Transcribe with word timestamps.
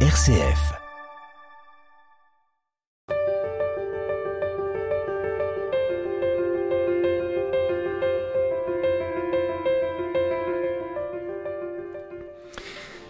RCF. 0.00 0.85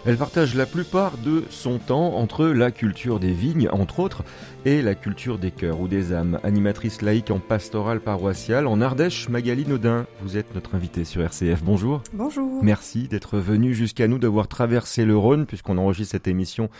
Elle 0.08 0.18
partage 0.18 0.54
la 0.54 0.66
plupart 0.66 1.18
de 1.18 1.42
son 1.50 1.78
temps 1.78 2.14
entre 2.14 2.46
la 2.46 2.70
culture 2.70 3.18
des 3.18 3.32
vignes, 3.32 3.68
entre 3.72 3.98
autres, 3.98 4.22
et 4.64 4.80
la 4.80 4.94
culture 4.94 5.36
des 5.36 5.50
cœurs 5.50 5.80
ou 5.80 5.88
des 5.88 6.12
âmes. 6.12 6.38
Animatrice 6.44 7.02
laïque 7.02 7.32
en 7.32 7.40
pastorale 7.40 7.98
paroissiale 7.98 8.68
en 8.68 8.80
Ardèche, 8.80 9.28
Magali 9.28 9.66
Naudin, 9.66 10.06
vous 10.22 10.36
êtes 10.36 10.54
notre 10.54 10.76
invitée 10.76 11.02
sur 11.02 11.22
RCF. 11.22 11.64
Bonjour. 11.64 12.04
Bonjour. 12.12 12.62
Merci 12.62 13.08
d'être 13.08 13.38
venu 13.38 13.74
jusqu'à 13.74 14.06
nous, 14.06 14.20
d'avoir 14.20 14.46
traversé 14.46 15.04
le 15.04 15.16
Rhône, 15.16 15.44
puisqu'on 15.44 15.76
enregistre 15.76 16.12
cette 16.12 16.28
émission 16.28 16.70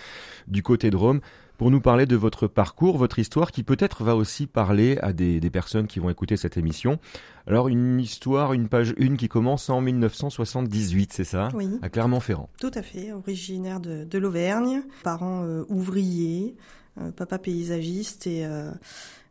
du 0.46 0.62
côté 0.62 0.90
de 0.90 0.96
Rome 0.96 1.20
pour 1.58 1.70
nous 1.70 1.80
parler 1.80 2.06
de 2.06 2.16
votre 2.16 2.46
parcours, 2.46 2.98
votre 2.98 3.18
histoire, 3.18 3.50
qui 3.50 3.62
peut-être 3.62 4.04
va 4.04 4.16
aussi 4.16 4.46
parler 4.46 4.98
à 5.02 5.12
des, 5.12 5.40
personnes 5.50 5.86
qui 5.86 6.00
vont 6.00 6.10
écouter 6.10 6.36
cette 6.36 6.56
émission. 6.56 6.98
Alors 7.46 7.68
une 7.68 8.00
histoire, 8.00 8.52
une 8.52 8.68
page 8.68 8.94
une 8.98 9.16
qui 9.16 9.28
commence 9.28 9.70
en 9.70 9.80
1978, 9.80 11.12
c'est 11.12 11.24
ça? 11.24 11.48
Oui. 11.54 11.78
À 11.82 11.88
Clermont-Ferrand. 11.88 12.50
Tout 12.60 12.72
à 12.74 12.82
fait, 12.82 13.12
originaire 13.12 13.80
de, 13.80 14.18
l'Auvergne, 14.18 14.82
parents 15.02 15.44
euh, 15.44 15.64
ouvriers, 15.68 16.56
euh, 16.98 17.10
papa 17.12 17.38
paysagiste 17.38 18.26
et 18.26 18.46
euh, 18.46 18.70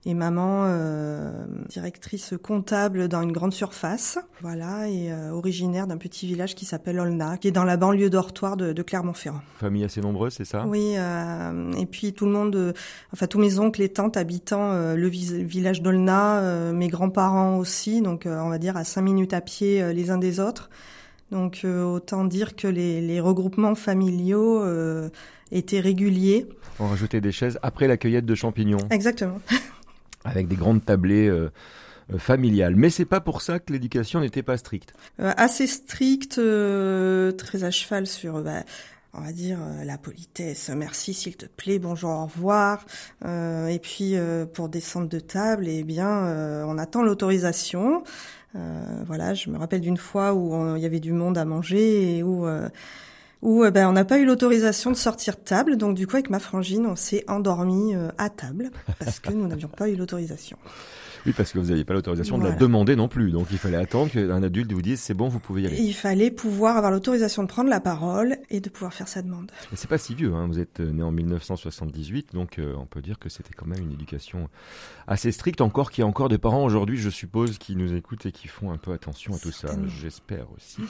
et 0.06 0.14
maman 0.14 0.66
euh, 0.68 1.32
directrice 1.68 2.36
comptable 2.42 3.08
dans 3.08 3.24
une 3.24 3.32
grande 3.32 3.54
surface. 3.54 4.20
Voilà, 4.42 4.88
et 4.88 5.12
euh, 5.12 5.32
originaire 5.32 5.88
d'un 5.88 5.98
petit 5.98 6.28
village 6.28 6.54
qui 6.54 6.66
s'appelle 6.66 7.00
Olna, 7.00 7.38
qui 7.38 7.48
est 7.48 7.52
dans 7.52 7.64
la 7.64 7.76
banlieue 7.76 8.12
dortoir 8.12 8.56
de, 8.56 8.72
de 8.72 8.84
Clermont-Ferrand. 8.84 9.42
Famille 9.58 9.84
assez 9.84 10.02
nombreuse, 10.02 10.34
c'est 10.34 10.46
ça? 10.46 10.66
Oui, 10.68 10.94
euh, 10.96 11.72
et 11.74 11.88
puis 11.88 12.14
tout 12.14 12.26
le 12.28 12.32
monde, 12.32 12.74
enfin 13.14 13.26
tous 13.26 13.40
mes 13.40 13.58
oncles 13.58 13.82
et 13.82 13.90
tantes 13.90 14.16
habitant 14.16 14.94
le 14.96 15.08
village 15.08 15.82
d'Olna, 15.82 16.72
mes 16.72 16.88
grands-parents 16.88 17.58
aussi, 17.58 18.02
donc 18.02 18.24
on 18.28 18.50
va 18.50 18.58
dire 18.60 18.78
à 18.78 18.84
cinq 18.84 19.02
minutes 19.02 19.34
à 19.34 19.42
pied 19.42 19.94
les 19.94 20.12
uns 20.12 20.18
des 20.18 20.40
autres. 20.40 20.70
Donc 21.32 21.66
autant 21.66 22.26
dire 22.26 22.56
que 22.56 22.68
les, 22.68 23.02
les 23.02 23.20
regroupements 23.20 23.76
familiaux 23.76 24.64
étaient 25.52 25.80
réguliers. 25.80 26.48
On 26.80 26.88
rajoutait 26.88 27.22
des 27.22 27.32
chaises 27.32 27.58
après 27.64 27.88
la 27.88 27.98
cueillette 27.98 28.26
de 28.26 28.36
champignons. 28.36 28.88
Exactement. 28.92 29.40
avec 30.26 30.48
des 30.48 30.56
grandes 30.56 30.84
tablées 30.84 31.28
euh, 31.28 31.52
euh, 32.14 32.18
familiales. 32.18 32.76
Mais 32.76 32.90
c'est 32.90 33.06
pas 33.06 33.22
pour 33.22 33.42
ça 33.42 33.60
que 33.60 33.72
l'éducation 33.72 34.20
n'était 34.20 34.44
pas 34.44 34.58
stricte. 34.58 34.94
Euh, 35.20 35.32
assez 35.38 35.68
stricte, 35.68 36.36
très 37.38 37.64
à 37.64 37.72
cheval 37.72 38.08
sur. 38.08 38.42
Bah, 38.42 38.64
on 39.18 39.22
va 39.22 39.32
dire 39.32 39.60
la 39.86 39.98
politesse, 39.98 40.70
merci 40.76 41.14
s'il 41.14 41.38
te 41.38 41.46
plaît, 41.46 41.80
bonjour, 41.80 42.10
au 42.10 42.26
revoir. 42.26 42.86
et 43.24 43.80
puis 43.82 44.16
pour 44.54 44.68
descendre 44.68 45.08
de 45.08 45.20
table, 45.20 45.70
eh 45.70 45.86
bien, 45.86 46.66
on 46.68 46.78
attend 46.78 47.02
l'autorisation. 47.02 48.04
voilà, 48.54 49.34
je 49.34 49.50
me 49.50 49.58
rappelle 49.58 49.80
d'une 49.80 49.96
fois 49.96 50.34
où 50.34 50.76
il 50.76 50.84
y 50.84 50.86
avait 50.86 51.00
du 51.00 51.14
monde 51.14 51.38
à 51.38 51.46
manger 51.46 52.18
et 52.18 52.24
où 52.24 52.46
où 53.46 53.64
euh, 53.64 53.72
ben, 53.72 53.88
on 53.88 53.94
n'a 53.94 54.04
pas 54.04 54.18
eu 54.18 54.26
l'autorisation 54.26 54.92
de 54.92 54.96
sortir 54.96 55.36
de 55.36 55.42
table. 55.42 55.78
Donc 55.78 55.96
du 55.96 56.08
coup, 56.08 56.16
avec 56.16 56.30
ma 56.30 56.40
frangine, 56.40 56.86
on 56.86 56.96
s'est 56.96 57.24
endormi 57.28 57.96
euh, 57.96 58.10
à 58.18 58.30
table 58.30 58.72
parce 59.00 59.20
que 59.20 59.32
nous 59.32 59.48
n'avions 59.48 59.70
pas 59.70 59.88
eu 59.88 59.96
l'autorisation. 59.96 60.58
Oui, 61.26 61.34
parce 61.36 61.52
que 61.52 61.60
vous 61.60 61.70
n'aviez 61.70 61.84
pas 61.84 61.94
l'autorisation 61.94 62.38
de 62.38 62.44
la 62.44 62.52
demander 62.52 62.96
non 62.96 63.08
plus. 63.08 63.32
Donc 63.32 63.48
il 63.52 63.58
fallait 63.58 63.78
attendre 63.78 64.12
qu'un 64.12 64.44
adulte 64.44 64.72
vous 64.72 64.82
dise 64.82 65.00
c'est 65.00 65.16
bon, 65.16 65.28
vous 65.28 65.40
pouvez 65.40 65.64
y 65.64 65.68
aller. 65.68 65.78
il 65.78 65.94
fallait 65.94 66.30
pouvoir 66.30 66.78
avoir 66.78 66.92
l'autorisation 66.92 67.42
de 67.42 67.48
prendre 67.48 67.70
la 67.70 67.80
parole 67.80 68.38
et 68.52 68.60
de 68.60 68.70
pouvoir 68.70 68.94
faire 68.94 69.08
sa 69.08 69.24
demande. 69.24 69.52
Et 69.74 69.76
c'est 69.76 69.88
pas 69.88 69.98
si 69.98 70.14
vieux, 70.14 70.34
hein. 70.34 70.46
vous 70.48 70.60
êtes 70.60 70.80
né 70.80 71.02
en 71.02 71.12
1978, 71.12 72.34
donc 72.34 72.60
euh, 72.60 72.76
on 72.78 72.86
peut 72.86 73.02
dire 73.02 73.18
que 73.18 73.30
c'était 73.30 73.54
quand 73.56 73.66
même 73.66 73.82
une 73.82 73.92
éducation 73.92 74.50
assez 75.08 75.32
stricte, 75.32 75.62
encore 75.62 75.90
qu'il 75.90 76.04
y 76.04 76.06
a 76.06 76.08
encore 76.08 76.30
des 76.30 76.38
parents 76.38 76.64
aujourd'hui, 76.64 76.98
je 76.98 77.10
suppose, 77.10 77.58
qui 77.58 77.76
nous 77.76 77.96
écoutent 77.96 78.28
et 78.28 78.32
qui 78.32 78.48
font 78.48 78.72
un 78.72 78.78
peu 78.78 78.92
attention 78.92 79.34
à 79.34 79.40
tout 79.40 79.52
ça. 79.52 79.70
J'espère 80.00 80.46
aussi. 80.56 80.84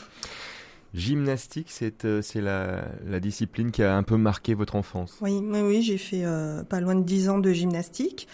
Gymnastique, 0.95 1.67
c'est 1.69 2.05
euh, 2.05 2.21
la, 2.35 2.85
la, 3.05 3.19
discipline 3.19 3.71
qui 3.71 3.83
a 3.83 3.95
un 3.95 4.03
peu 4.03 4.15
marqué 4.15 4.53
votre 4.53 4.75
enfance. 4.75 5.17
Oui, 5.21 5.41
oui, 5.43 5.59
oui 5.61 5.81
j'ai 5.81 5.97
fait 5.97 6.23
euh, 6.23 6.63
pas 6.63 6.79
loin 6.79 6.95
de 6.95 7.03
10 7.03 7.29
ans 7.29 7.39
de 7.39 7.51
gymnastique. 7.51 8.27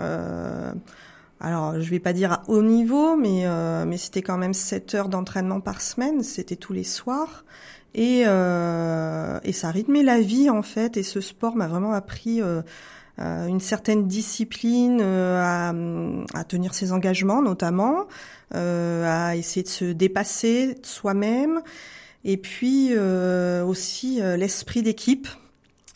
Euh, 0.00 0.72
alors, 1.40 1.80
je 1.80 1.90
vais 1.90 1.98
pas 1.98 2.12
dire 2.12 2.32
à 2.32 2.42
haut 2.48 2.62
niveau, 2.62 3.16
mais, 3.16 3.46
euh, 3.46 3.84
mais 3.86 3.96
c'était 3.96 4.22
quand 4.22 4.38
même 4.38 4.54
7 4.54 4.94
heures 4.94 5.08
d'entraînement 5.08 5.60
par 5.60 5.80
semaine, 5.80 6.22
c'était 6.22 6.56
tous 6.56 6.72
les 6.72 6.84
soirs. 6.84 7.44
Et, 7.94 8.24
euh, 8.26 9.38
et 9.44 9.52
ça 9.52 9.70
rythmait 9.70 10.02
la 10.02 10.20
vie, 10.20 10.50
en 10.50 10.62
fait, 10.62 10.96
et 10.96 11.02
ce 11.02 11.20
sport 11.20 11.56
m'a 11.56 11.66
vraiment 11.66 11.92
appris 11.92 12.40
une 13.18 13.60
certaine 13.60 14.06
discipline, 14.06 15.00
à, 15.00 15.74
à, 16.34 16.44
tenir 16.44 16.74
ses 16.74 16.92
engagements 16.92 17.42
notamment, 17.42 18.06
à 18.52 19.36
essayer 19.36 19.62
de 19.62 19.68
se 19.68 19.84
dépasser 19.84 20.78
soi-même. 20.82 21.62
Et 22.24 22.36
puis 22.36 22.90
euh, 22.92 23.64
aussi 23.64 24.20
euh, 24.20 24.36
l'esprit 24.36 24.82
d'équipe, 24.82 25.28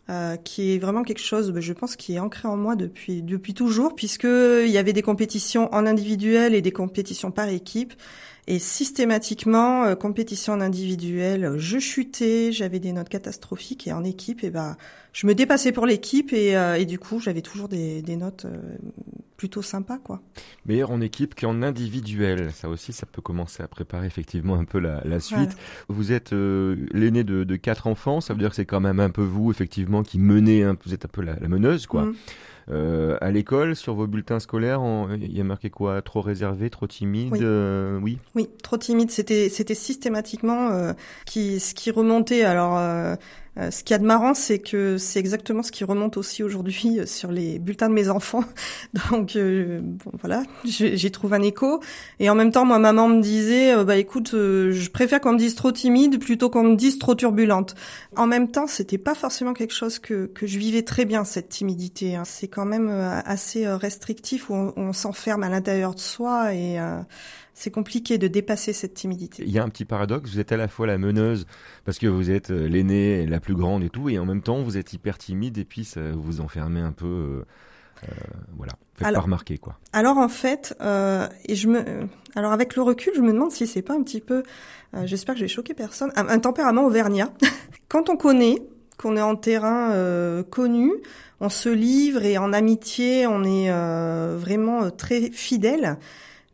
euh, 0.08 0.36
qui 0.36 0.74
est 0.74 0.78
vraiment 0.78 1.02
quelque 1.02 1.20
chose, 1.20 1.52
je 1.58 1.72
pense, 1.72 1.96
qui 1.96 2.14
est 2.14 2.18
ancré 2.18 2.48
en 2.48 2.56
moi 2.56 2.76
depuis 2.76 3.22
depuis 3.22 3.54
toujours, 3.54 3.94
puisque 3.94 4.24
il 4.24 4.70
y 4.70 4.78
avait 4.78 4.92
des 4.92 5.02
compétitions 5.02 5.72
en 5.74 5.86
individuel 5.86 6.54
et 6.54 6.62
des 6.62 6.72
compétitions 6.72 7.30
par 7.30 7.48
équipe. 7.48 7.94
Et 8.48 8.60
systématiquement, 8.60 9.84
euh, 9.84 9.94
compétition 9.96 10.52
en 10.52 10.60
individuel, 10.60 11.54
je 11.56 11.78
chutais, 11.78 12.52
j'avais 12.52 12.78
des 12.78 12.92
notes 12.92 13.08
catastrophiques 13.08 13.88
et 13.88 13.92
en 13.92 14.04
équipe, 14.04 14.44
et 14.44 14.50
ben, 14.50 14.76
je 15.12 15.26
me 15.26 15.34
dépassais 15.34 15.72
pour 15.72 15.84
l'équipe 15.84 16.32
et, 16.32 16.56
euh, 16.56 16.76
et, 16.76 16.84
du 16.84 17.00
coup, 17.00 17.18
j'avais 17.18 17.42
toujours 17.42 17.68
des, 17.68 18.02
des 18.02 18.14
notes 18.14 18.44
euh, 18.44 18.56
plutôt 19.36 19.62
sympas, 19.62 19.98
quoi. 19.98 20.22
Meilleur 20.64 20.92
en 20.92 21.00
équipe 21.00 21.34
qu'en 21.34 21.60
individuel, 21.60 22.52
ça 22.52 22.68
aussi, 22.68 22.92
ça 22.92 23.04
peut 23.06 23.20
commencer 23.20 23.64
à 23.64 23.68
préparer 23.68 24.06
effectivement 24.06 24.54
un 24.54 24.64
peu 24.64 24.78
la, 24.78 25.02
la 25.04 25.18
suite. 25.18 25.56
Vous 25.88 26.12
êtes 26.12 26.30
l'aîné 26.32 27.24
de, 27.24 27.42
de, 27.42 27.56
quatre 27.56 27.88
enfants, 27.88 28.20
ça 28.20 28.32
veut 28.32 28.38
dire 28.38 28.50
que 28.50 28.56
c'est 28.56 28.64
quand 28.64 28.80
même 28.80 29.00
un 29.00 29.10
peu 29.10 29.24
vous, 29.24 29.50
effectivement, 29.50 30.04
qui 30.04 30.20
menez, 30.20 30.64
vous 30.84 30.94
êtes 30.94 31.04
un 31.04 31.08
peu 31.08 31.22
la, 31.22 31.34
la 31.34 31.48
meneuse, 31.48 31.86
quoi. 31.86 32.04
Mmh. 32.04 32.14
Euh, 32.68 33.16
à 33.20 33.30
l'école, 33.30 33.76
sur 33.76 33.94
vos 33.94 34.06
bulletins 34.06 34.40
scolaires, 34.40 34.82
il 35.14 35.36
y 35.36 35.40
a 35.40 35.44
marqué 35.44 35.70
quoi? 35.70 36.02
Trop 36.02 36.20
réservé, 36.20 36.68
trop 36.68 36.86
timide 36.86 37.32
Oui. 37.32 37.38
Euh, 37.42 37.98
oui. 38.02 38.18
oui. 38.34 38.48
trop 38.62 38.76
timide. 38.76 39.10
C'était 39.10 39.48
c'était 39.48 39.74
systématiquement 39.74 40.70
euh, 40.70 40.92
qui 41.26 41.60
ce 41.60 41.74
qui 41.74 41.90
remontait. 41.90 42.42
Alors 42.42 42.78
euh, 43.58 43.66
euh, 43.66 43.70
ce 43.70 43.82
qu'il 43.82 43.94
y 43.94 43.96
a 43.96 43.98
de 43.98 44.06
marrant, 44.06 44.34
c'est 44.34 44.58
que 44.58 44.98
c'est 44.98 45.18
exactement 45.18 45.62
ce 45.62 45.72
qui 45.72 45.84
remonte 45.84 46.16
aussi 46.16 46.42
aujourd'hui 46.42 47.00
euh, 47.00 47.06
sur 47.06 47.30
les 47.30 47.58
bulletins 47.58 47.88
de 47.88 47.94
mes 47.94 48.08
enfants. 48.08 48.44
Donc 49.10 49.36
euh, 49.36 49.80
bon, 49.82 50.10
voilà, 50.20 50.42
j'ai 50.64 51.10
trouvé 51.10 51.36
un 51.36 51.42
écho. 51.42 51.80
Et 52.20 52.30
en 52.30 52.34
même 52.34 52.50
temps, 52.50 52.64
moi, 52.64 52.78
maman 52.78 53.08
me 53.08 53.20
disait, 53.20 53.84
bah 53.84 53.96
écoute, 53.96 54.30
je 54.32 54.90
préfère 54.90 55.20
qu'on 55.20 55.32
me 55.32 55.38
dise 55.38 55.54
trop 55.54 55.72
timide 55.72 56.18
plutôt 56.20 56.50
qu'on 56.50 56.62
me 56.62 56.76
dise 56.76 56.98
trop 56.98 57.14
turbulente. 57.14 57.74
En 58.16 58.26
même 58.26 58.48
temps, 58.48 58.66
c'était 58.66 58.98
pas 58.98 59.14
forcément 59.14 59.54
quelque 59.54 59.74
chose 59.74 59.98
que, 59.98 60.26
que 60.26 60.46
je 60.46 60.58
vivais 60.58 60.82
très 60.82 61.04
bien 61.04 61.24
cette 61.24 61.48
timidité. 61.48 62.16
Hein. 62.16 62.22
C'est 62.24 62.48
quand 62.48 62.64
même 62.64 62.88
assez 63.24 63.66
restrictif 63.66 64.50
où 64.50 64.54
on, 64.54 64.72
on 64.76 64.92
s'enferme 64.92 65.42
à 65.42 65.48
l'intérieur 65.48 65.94
de 65.94 66.00
soi 66.00 66.54
et 66.54 66.78
c'est 67.56 67.70
compliqué 67.70 68.18
de 68.18 68.28
dépasser 68.28 68.74
cette 68.74 68.92
timidité. 68.92 69.42
Il 69.44 69.50
y 69.50 69.58
a 69.58 69.64
un 69.64 69.70
petit 69.70 69.86
paradoxe, 69.86 70.30
vous 70.30 70.40
êtes 70.40 70.52
à 70.52 70.58
la 70.58 70.68
fois 70.68 70.86
la 70.86 70.98
meneuse 70.98 71.46
parce 71.86 71.98
que 71.98 72.06
vous 72.06 72.30
êtes 72.30 72.50
euh, 72.50 72.68
l'aînée, 72.68 73.26
la 73.26 73.40
plus 73.40 73.54
grande 73.54 73.82
et 73.82 73.88
tout, 73.88 74.10
et 74.10 74.18
en 74.18 74.26
même 74.26 74.42
temps 74.42 74.62
vous 74.62 74.76
êtes 74.76 74.92
hyper 74.92 75.16
timide 75.16 75.56
et 75.56 75.64
puis 75.64 75.84
ça 75.84 76.02
vous 76.12 76.40
enfermez 76.40 76.80
un 76.80 76.92
peu. 76.92 77.06
Euh, 77.06 77.44
euh 78.04 78.12
voilà, 78.58 78.74
faites 78.94 79.06
alors, 79.06 79.22
pas 79.22 79.24
remarquer 79.24 79.56
quoi. 79.56 79.78
Alors 79.94 80.18
en 80.18 80.28
fait, 80.28 80.76
euh, 80.82 81.26
et 81.46 81.54
je 81.54 81.68
me, 81.68 81.82
alors 82.34 82.52
avec 82.52 82.76
le 82.76 82.82
recul, 82.82 83.14
je 83.16 83.22
me 83.22 83.32
demande 83.32 83.50
si 83.52 83.66
c'est 83.66 83.80
pas 83.80 83.94
un 83.94 84.02
petit 84.02 84.20
peu, 84.20 84.42
euh, 84.94 85.06
j'espère 85.06 85.34
que 85.34 85.40
j'ai 85.40 85.48
choqué 85.48 85.72
personne, 85.72 86.12
un, 86.14 86.28
un 86.28 86.38
tempérament 86.38 86.84
auvergnat. 86.84 87.32
Quand 87.88 88.10
on 88.10 88.18
connaît, 88.18 88.62
qu'on 88.98 89.16
est 89.16 89.22
en 89.22 89.34
terrain 89.34 89.92
euh, 89.92 90.42
connu, 90.42 90.92
on 91.40 91.48
se 91.48 91.70
livre 91.70 92.22
et 92.22 92.36
en 92.36 92.52
amitié, 92.52 93.26
on 93.26 93.44
est 93.44 93.70
vraiment 94.36 94.90
très 94.90 95.30
fidèle 95.30 95.98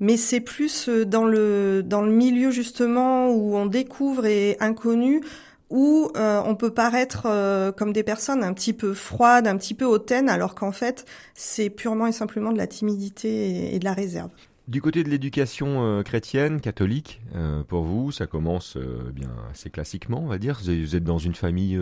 mais 0.02 0.16
c'est 0.16 0.40
plus 0.40 0.88
euh, 0.88 1.06
dans 1.06 1.24
le 1.24 1.82
dans 1.82 2.02
le 2.02 2.10
milieu 2.10 2.50
justement 2.50 3.30
où 3.30 3.56
on 3.56 3.66
découvre 3.66 4.26
et 4.26 4.56
inconnu 4.60 5.22
où 5.70 6.10
euh, 6.16 6.42
on 6.44 6.54
peut 6.56 6.74
paraître 6.74 7.22
euh, 7.26 7.72
comme 7.72 7.94
des 7.94 8.02
personnes 8.02 8.44
un 8.44 8.52
petit 8.52 8.74
peu 8.74 8.92
froides, 8.92 9.46
un 9.46 9.56
petit 9.56 9.72
peu 9.72 9.86
hautaines, 9.86 10.28
alors 10.28 10.54
qu'en 10.54 10.72
fait 10.72 11.06
c'est 11.34 11.70
purement 11.70 12.08
et 12.08 12.12
simplement 12.12 12.52
de 12.52 12.58
la 12.58 12.66
timidité 12.66 13.74
et, 13.74 13.78
de 13.78 13.84
la 13.84 13.94
réserve. 13.94 14.28
Du 14.72 14.80
côté 14.80 15.04
de 15.04 15.10
l'éducation 15.10 16.02
chrétienne, 16.02 16.58
catholique, 16.58 17.20
pour 17.68 17.82
vous, 17.82 18.10
ça 18.10 18.26
commence 18.26 18.78
bien 19.12 19.28
assez 19.50 19.68
classiquement, 19.68 20.22
on 20.22 20.26
va 20.26 20.38
dire. 20.38 20.60
Vous 20.64 20.96
êtes 20.96 21.04
dans 21.04 21.18
une 21.18 21.34
famille 21.34 21.78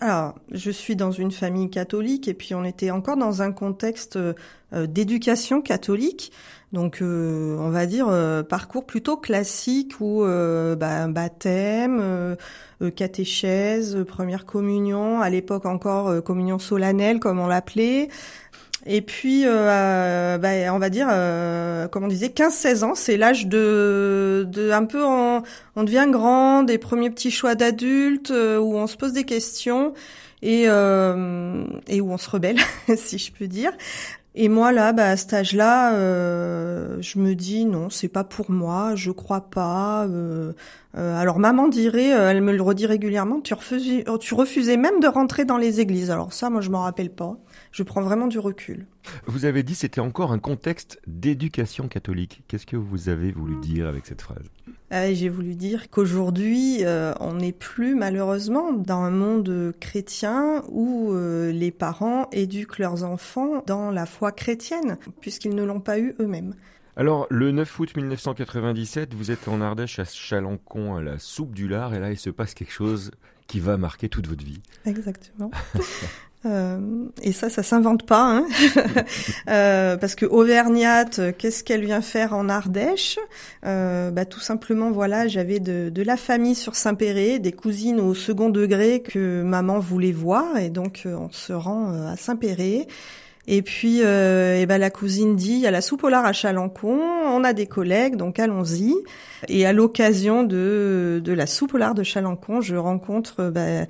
alors, 0.00 0.34
je 0.52 0.70
suis 0.70 0.94
dans 0.94 1.10
une 1.10 1.30
famille 1.30 1.70
catholique 1.70 2.28
et 2.28 2.34
puis 2.34 2.54
on 2.54 2.64
était 2.64 2.90
encore 2.90 3.16
dans 3.16 3.40
un 3.40 3.50
contexte 3.50 4.16
euh, 4.16 4.34
d'éducation 4.86 5.62
catholique. 5.62 6.32
Donc, 6.72 7.00
euh, 7.00 7.56
on 7.58 7.70
va 7.70 7.86
dire 7.86 8.06
euh, 8.08 8.42
parcours 8.42 8.84
plutôt 8.84 9.16
classique 9.16 9.94
où 10.00 10.22
bah, 10.22 11.08
baptême, 11.08 12.36
catéchèse, 12.94 14.04
première 14.06 14.44
communion, 14.44 15.20
à 15.20 15.30
l'époque 15.30 15.64
encore 15.64 16.22
communion 16.22 16.58
solennelle 16.58 17.18
comme 17.18 17.38
on 17.38 17.46
l'appelait, 17.46 18.08
et 18.86 19.02
puis, 19.02 19.42
euh, 19.44 20.38
bah, 20.38 20.72
on 20.72 20.78
va 20.78 20.88
dire, 20.88 21.08
euh, 21.10 21.86
comme 21.88 22.04
on 22.04 22.08
disait, 22.08 22.28
15-16 22.28 22.82
ans, 22.84 22.94
c'est 22.94 23.16
l'âge 23.16 23.46
de, 23.46 24.46
de 24.48 24.70
un 24.70 24.84
peu, 24.84 25.04
on, 25.04 25.42
on 25.76 25.84
devient 25.84 26.06
grand, 26.08 26.62
des 26.62 26.78
premiers 26.78 27.10
petits 27.10 27.30
choix 27.30 27.54
d'adultes, 27.54 28.30
euh, 28.30 28.58
où 28.58 28.76
on 28.76 28.86
se 28.86 28.96
pose 28.96 29.12
des 29.12 29.24
questions 29.24 29.92
et, 30.42 30.64
euh, 30.66 31.64
et 31.88 32.00
où 32.00 32.10
on 32.10 32.18
se 32.18 32.30
rebelle, 32.30 32.58
si 32.96 33.18
je 33.18 33.32
peux 33.32 33.46
dire. 33.46 33.72
Et 34.34 34.48
moi 34.48 34.72
là, 34.72 34.92
bah, 34.92 35.10
à 35.10 35.16
cet 35.16 35.34
âge-là, 35.34 35.94
euh, 35.94 36.96
je 37.00 37.18
me 37.18 37.34
dis 37.34 37.64
non, 37.66 37.90
c'est 37.90 38.08
pas 38.08 38.24
pour 38.24 38.50
moi, 38.50 38.94
je 38.94 39.10
crois 39.10 39.42
pas. 39.42 40.06
Euh, 40.96 41.00
euh, 41.00 41.16
alors 41.16 41.38
maman 41.38 41.68
dirait, 41.68 42.08
elle 42.08 42.40
me 42.40 42.52
le 42.52 42.62
redit 42.62 42.86
régulièrement, 42.86 43.40
tu 43.40 43.54
refusais, 43.54 44.04
tu 44.20 44.34
refusais 44.34 44.76
même 44.76 45.00
de 45.00 45.06
rentrer 45.06 45.44
dans 45.44 45.56
les 45.56 45.80
églises. 45.80 46.10
Alors 46.10 46.32
ça, 46.32 46.50
moi 46.50 46.60
je 46.60 46.70
m'en 46.70 46.82
rappelle 46.82 47.10
pas 47.10 47.38
je 47.72 47.82
prends 47.82 48.02
vraiment 48.02 48.26
du 48.26 48.38
recul. 48.38 48.86
Vous 49.26 49.44
avez 49.44 49.62
dit 49.62 49.74
c'était 49.74 50.00
encore 50.00 50.32
un 50.32 50.38
contexte 50.38 51.00
d'éducation 51.06 51.88
catholique. 51.88 52.42
Qu'est-ce 52.48 52.66
que 52.66 52.76
vous 52.76 53.08
avez 53.08 53.32
voulu 53.32 53.56
dire 53.60 53.86
avec 53.86 54.06
cette 54.06 54.22
phrase? 54.22 54.44
Ah, 54.90 55.12
J'ai 55.12 55.28
voulu 55.28 55.54
dire 55.54 55.88
qu'aujourd'hui, 55.90 56.78
euh, 56.84 57.12
on 57.20 57.34
n'est 57.34 57.52
plus 57.52 57.94
malheureusement 57.94 58.72
dans 58.72 59.00
un 59.00 59.10
monde 59.10 59.72
chrétien 59.78 60.64
où 60.68 61.12
euh, 61.12 61.52
les 61.52 61.70
parents 61.70 62.28
éduquent 62.32 62.78
leurs 62.78 63.04
enfants 63.04 63.62
dans 63.66 63.90
la 63.90 64.06
foi 64.06 64.32
chrétienne, 64.32 64.98
puisqu'ils 65.20 65.54
ne 65.54 65.64
l'ont 65.64 65.80
pas 65.80 65.98
eu 65.98 66.14
eux-mêmes. 66.20 66.54
Alors, 67.00 67.26
le 67.30 67.50
9 67.50 67.78
août 67.78 67.96
1997, 67.96 69.14
vous 69.14 69.30
êtes 69.30 69.48
en 69.48 69.62
Ardèche 69.62 69.98
à 69.98 70.04
Chalancon, 70.04 70.96
à 70.96 71.00
la 71.00 71.18
soupe 71.18 71.54
du 71.54 71.66
lard, 71.66 71.94
et 71.94 71.98
là, 71.98 72.10
il 72.10 72.18
se 72.18 72.28
passe 72.28 72.52
quelque 72.52 72.74
chose 72.74 73.10
qui 73.46 73.58
va 73.58 73.78
marquer 73.78 74.10
toute 74.10 74.26
votre 74.26 74.44
vie. 74.44 74.60
Exactement. 74.84 75.50
Euh, 76.46 77.04
et 77.20 77.32
ça, 77.32 77.50
ça 77.50 77.62
s'invente 77.62 78.06
pas, 78.06 78.38
hein 78.38 78.46
euh, 79.50 79.98
parce 79.98 80.14
que 80.14 80.24
Auvergnate, 80.24 81.36
qu'est-ce 81.36 81.62
qu'elle 81.62 81.84
vient 81.84 82.00
faire 82.00 82.32
en 82.32 82.48
Ardèche? 82.48 83.18
Euh, 83.66 84.10
bah, 84.10 84.24
Tout 84.24 84.40
simplement, 84.40 84.90
voilà, 84.90 85.28
j'avais 85.28 85.60
de, 85.60 85.90
de, 85.90 86.02
la 86.02 86.16
famille 86.16 86.54
sur 86.54 86.76
Saint-Péret, 86.76 87.40
des 87.40 87.52
cousines 87.52 88.00
au 88.00 88.14
second 88.14 88.48
degré 88.48 89.02
que 89.02 89.42
maman 89.42 89.80
voulait 89.80 90.12
voir, 90.12 90.56
et 90.56 90.70
donc 90.70 91.02
on 91.04 91.30
se 91.30 91.52
rend 91.52 91.92
à 92.08 92.16
Saint-Péret. 92.16 92.86
Et 93.52 93.62
puis, 93.62 94.04
euh, 94.04 94.60
et 94.60 94.66
ben 94.66 94.78
la 94.78 94.90
cousine 94.90 95.34
dit, 95.34 95.54
il 95.54 95.58
y 95.58 95.66
a 95.66 95.72
la 95.72 95.80
soupe 95.80 96.04
au 96.04 96.08
lard 96.08 96.24
à 96.24 96.32
Chalancon, 96.32 97.00
on 97.26 97.42
a 97.42 97.52
des 97.52 97.66
collègues, 97.66 98.14
donc 98.14 98.38
allons-y. 98.38 98.94
Et 99.48 99.66
à 99.66 99.72
l'occasion 99.72 100.44
de, 100.44 101.20
de 101.24 101.32
la 101.32 101.48
soupe 101.48 101.74
au 101.74 101.76
lard 101.76 101.96
de 101.96 102.04
Chalancon, 102.04 102.60
je 102.60 102.76
rencontre 102.76 103.50
bah, 103.50 103.86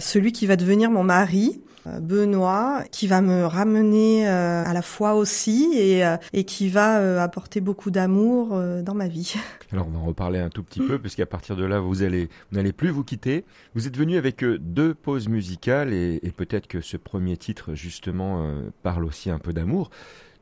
celui 0.00 0.32
qui 0.32 0.46
va 0.46 0.56
devenir 0.56 0.90
mon 0.90 1.04
mari, 1.04 1.60
euh, 1.60 1.77
Benoît, 2.00 2.82
qui 2.90 3.06
va 3.06 3.20
me 3.20 3.44
ramener 3.46 4.28
euh, 4.28 4.64
à 4.64 4.72
la 4.72 4.82
foi 4.82 5.14
aussi 5.14 5.70
et, 5.74 6.04
euh, 6.04 6.16
et 6.32 6.44
qui 6.44 6.68
va 6.68 7.22
apporter 7.22 7.60
beaucoup 7.60 7.90
d'amour 7.90 8.58
dans 8.82 8.94
ma 8.94 9.08
vie. 9.08 9.34
Alors 9.72 9.86
on 9.88 9.90
va 9.90 9.98
en 9.98 10.04
reparler 10.06 10.38
un 10.38 10.48
tout 10.48 10.62
petit 10.62 10.80
peu 10.80 10.98
puisqu'à 10.98 11.26
partir 11.26 11.56
de 11.56 11.64
là 11.64 11.80
vous 11.80 12.02
allez 12.02 12.28
vous 12.50 12.56
n'allez 12.56 12.72
plus 12.72 12.90
vous 12.90 13.04
quitter. 13.04 13.44
Vous 13.74 13.86
êtes 13.86 13.96
venu 13.96 14.16
avec 14.16 14.44
deux 14.44 14.94
pauses 14.94 15.28
musicales 15.28 15.92
et, 15.92 16.20
et 16.22 16.30
peut-être 16.30 16.66
que 16.66 16.80
ce 16.80 16.96
premier 16.96 17.36
titre 17.36 17.74
justement 17.74 18.50
parle 18.82 19.04
aussi 19.04 19.30
un 19.30 19.38
peu 19.38 19.52
d'amour. 19.52 19.90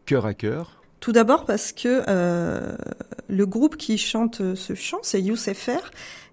Cœur 0.04 0.26
à 0.26 0.34
cœur, 0.34 0.80
tout 1.00 1.12
d'abord 1.12 1.44
parce 1.44 1.72
que 1.72 2.02
euh, 2.08 2.74
le 3.28 3.46
groupe 3.46 3.76
qui 3.76 3.98
chante 3.98 4.54
ce 4.54 4.74
chant, 4.74 4.98
c'est 5.02 5.20
Youssef 5.20 5.68
R. 5.68 5.90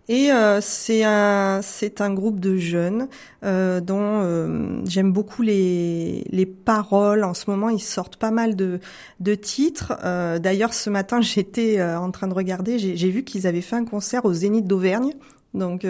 Et 0.09 0.31
euh, 0.31 0.59
c'est 0.61 1.03
un 1.05 1.61
c'est 1.61 2.01
un 2.01 2.13
groupe 2.13 2.41
de 2.41 2.57
jeunes 2.57 3.07
euh, 3.45 3.79
dont 3.79 3.97
euh, 4.01 4.81
j'aime 4.85 5.13
beaucoup 5.13 5.43
les 5.43 6.25
les 6.29 6.45
paroles. 6.45 7.23
En 7.23 7.33
ce 7.33 7.49
moment, 7.49 7.69
ils 7.69 7.81
sortent 7.81 8.17
pas 8.17 8.31
mal 8.31 8.57
de 8.57 8.79
de 9.21 9.35
titres. 9.35 9.93
Euh, 10.03 10.39
d'ailleurs, 10.39 10.73
ce 10.73 10.89
matin, 10.89 11.21
j'étais 11.21 11.81
en 11.81 12.11
train 12.11 12.27
de 12.27 12.33
regarder. 12.33 12.79
J'ai 12.79 13.09
vu 13.09 13.23
qu'ils 13.23 13.47
avaient 13.47 13.61
fait 13.61 13.77
un 13.77 13.85
concert 13.85 14.25
au 14.25 14.33
Zénith 14.33 14.67
d'Auvergne. 14.67 15.13
Donc 15.53 15.85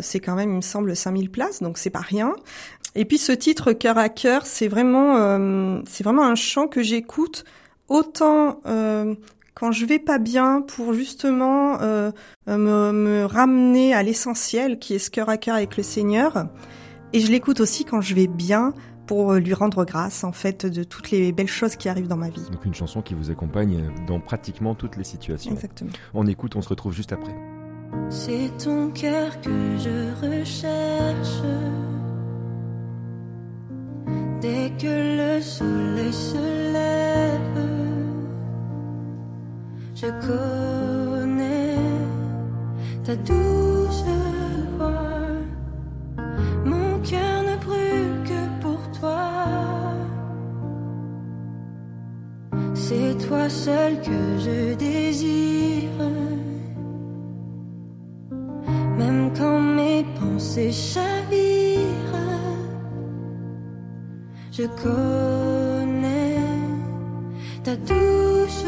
c'est 0.00 0.18
quand 0.18 0.34
même, 0.34 0.50
il 0.50 0.56
me 0.56 0.60
semble, 0.60 0.96
5000 0.96 1.30
places. 1.30 1.62
Donc 1.62 1.78
c'est 1.78 1.90
pas 1.90 2.00
rien. 2.00 2.34
Et 2.94 3.04
puis 3.04 3.16
ce 3.16 3.32
titre 3.32 3.72
cœur 3.72 3.96
à 3.96 4.08
cœur, 4.08 4.44
c'est 4.44 4.68
vraiment 4.68 5.80
c'est 5.88 6.04
vraiment 6.04 6.24
un 6.24 6.34
chant 6.34 6.66
que 6.66 6.82
j'écoute 6.82 7.44
autant 7.88 8.60
quand 9.54 9.72
je 9.72 9.84
vais 9.86 9.98
pas 9.98 10.18
bien 10.18 10.62
pour 10.62 10.94
justement 10.94 11.80
euh, 11.80 12.10
me, 12.46 12.92
me, 12.92 13.24
ramener 13.24 13.94
à 13.94 14.02
l'essentiel 14.02 14.78
qui 14.78 14.94
est 14.94 14.98
ce 14.98 15.10
cœur 15.10 15.28
à 15.28 15.36
cœur 15.36 15.56
avec 15.56 15.76
le 15.76 15.82
Seigneur. 15.82 16.46
Et 17.12 17.20
je 17.20 17.30
l'écoute 17.30 17.60
aussi 17.60 17.84
quand 17.84 18.00
je 18.00 18.14
vais 18.14 18.26
bien 18.26 18.72
pour 19.06 19.34
lui 19.34 19.52
rendre 19.52 19.84
grâce 19.84 20.24
en 20.24 20.32
fait 20.32 20.64
de 20.64 20.84
toutes 20.84 21.10
les 21.10 21.32
belles 21.32 21.48
choses 21.48 21.76
qui 21.76 21.88
arrivent 21.88 22.08
dans 22.08 22.16
ma 22.16 22.30
vie. 22.30 22.48
Donc 22.50 22.64
une 22.64 22.74
chanson 22.74 23.02
qui 23.02 23.14
vous 23.14 23.30
accompagne 23.30 23.90
dans 24.06 24.20
pratiquement 24.20 24.74
toutes 24.74 24.96
les 24.96 25.04
situations. 25.04 25.52
Exactement. 25.52 25.90
On 26.14 26.26
écoute, 26.26 26.56
on 26.56 26.62
se 26.62 26.68
retrouve 26.68 26.94
juste 26.94 27.12
après. 27.12 27.34
C'est 28.08 28.50
ton 28.58 28.90
cœur 28.90 29.40
que 29.40 29.76
je 29.78 30.38
recherche. 30.40 31.42
Dès 34.40 34.72
que 34.78 35.36
le 35.36 35.40
soleil 35.40 36.12
se 36.12 36.72
lève 36.72 37.51
je 40.02 40.08
connais 40.26 41.76
ta 43.04 43.14
douce 43.14 44.04
voix. 44.76 45.10
Mon 46.64 46.98
cœur 47.08 47.42
ne 47.48 47.56
brûle 47.64 48.16
que 48.30 48.42
pour 48.62 48.80
toi. 48.98 49.22
C'est 52.74 53.14
toi 53.26 53.48
seul 53.48 54.00
que 54.00 54.20
je 54.44 54.74
désire. 54.74 56.00
Même 58.98 59.30
quand 59.38 59.60
mes 59.60 60.04
pensées 60.18 60.72
chavirent, 60.72 62.18
je 64.50 64.64
connais 64.82 66.38
ta 67.62 67.76
douce 67.76 68.64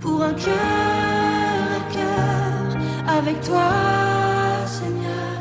pour 0.00 0.22
un 0.22 0.34
cœur 0.34 1.66
à 1.78 1.92
cœur 1.92 3.16
avec 3.18 3.40
toi, 3.42 3.70
Seigneur. 4.66 5.38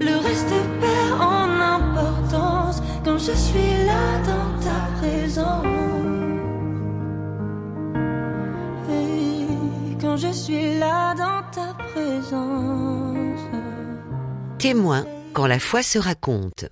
Le 0.00 0.16
reste 0.26 0.54
perd 0.80 1.20
en 1.20 1.60
importance 1.78 2.82
quand 3.04 3.18
je 3.18 3.32
suis 3.32 3.84
là 3.86 4.18
dans 4.30 4.50
ta 4.66 4.80
présence. 4.98 5.66
Et 8.90 9.96
quand 10.00 10.16
je 10.16 10.32
suis 10.32 10.78
là 10.78 11.14
dans 11.14 11.42
ta 11.50 11.74
présence. 11.92 13.40
Témoin 14.58 15.04
quand 15.32 15.46
la 15.46 15.58
foi 15.58 15.82
se 15.82 15.98
raconte. 15.98 16.66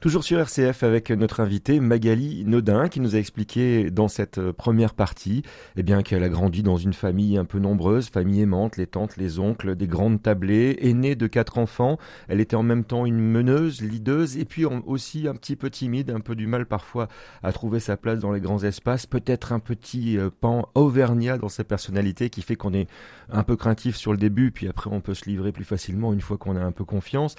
Toujours 0.00 0.22
sur 0.22 0.38
RCF 0.38 0.84
avec 0.84 1.10
notre 1.10 1.40
invitée 1.40 1.80
Magali 1.80 2.44
Nodin 2.44 2.88
qui 2.88 3.00
nous 3.00 3.16
a 3.16 3.18
expliqué 3.18 3.90
dans 3.90 4.06
cette 4.06 4.38
euh, 4.38 4.52
première 4.52 4.94
partie 4.94 5.42
eh 5.74 5.82
bien 5.82 6.02
qu'elle 6.02 6.22
a 6.22 6.28
grandi 6.28 6.62
dans 6.62 6.76
une 6.76 6.92
famille 6.92 7.36
un 7.36 7.44
peu 7.44 7.58
nombreuse, 7.58 8.08
famille 8.08 8.42
aimante, 8.42 8.76
les 8.76 8.86
tantes, 8.86 9.16
les 9.16 9.40
oncles, 9.40 9.74
des 9.74 9.88
grandes 9.88 10.22
tablées, 10.22 10.76
aînée 10.82 11.16
de 11.16 11.26
quatre 11.26 11.58
enfants. 11.58 11.98
Elle 12.28 12.38
était 12.38 12.54
en 12.54 12.62
même 12.62 12.84
temps 12.84 13.06
une 13.06 13.18
meneuse, 13.18 13.82
lideuse 13.82 14.36
et 14.36 14.44
puis 14.44 14.64
aussi 14.64 15.26
un 15.26 15.34
petit 15.34 15.56
peu 15.56 15.68
timide, 15.68 16.10
un 16.10 16.20
peu 16.20 16.36
du 16.36 16.46
mal 16.46 16.66
parfois 16.66 17.08
à 17.42 17.50
trouver 17.50 17.80
sa 17.80 17.96
place 17.96 18.20
dans 18.20 18.30
les 18.30 18.40
grands 18.40 18.62
espaces, 18.62 19.04
peut-être 19.04 19.52
un 19.52 19.58
petit 19.58 20.16
euh, 20.16 20.30
pan 20.30 20.68
auvergnat 20.76 21.38
dans 21.38 21.48
sa 21.48 21.64
personnalité 21.64 22.30
qui 22.30 22.42
fait 22.42 22.54
qu'on 22.54 22.72
est 22.72 22.86
un 23.30 23.42
peu 23.42 23.56
craintif 23.56 23.96
sur 23.96 24.12
le 24.12 24.18
début 24.18 24.52
puis 24.52 24.68
après 24.68 24.90
on 24.92 25.00
peut 25.00 25.14
se 25.14 25.24
livrer 25.24 25.50
plus 25.50 25.64
facilement 25.64 26.12
une 26.12 26.20
fois 26.20 26.38
qu'on 26.38 26.54
a 26.54 26.62
un 26.62 26.72
peu 26.72 26.84
confiance. 26.84 27.34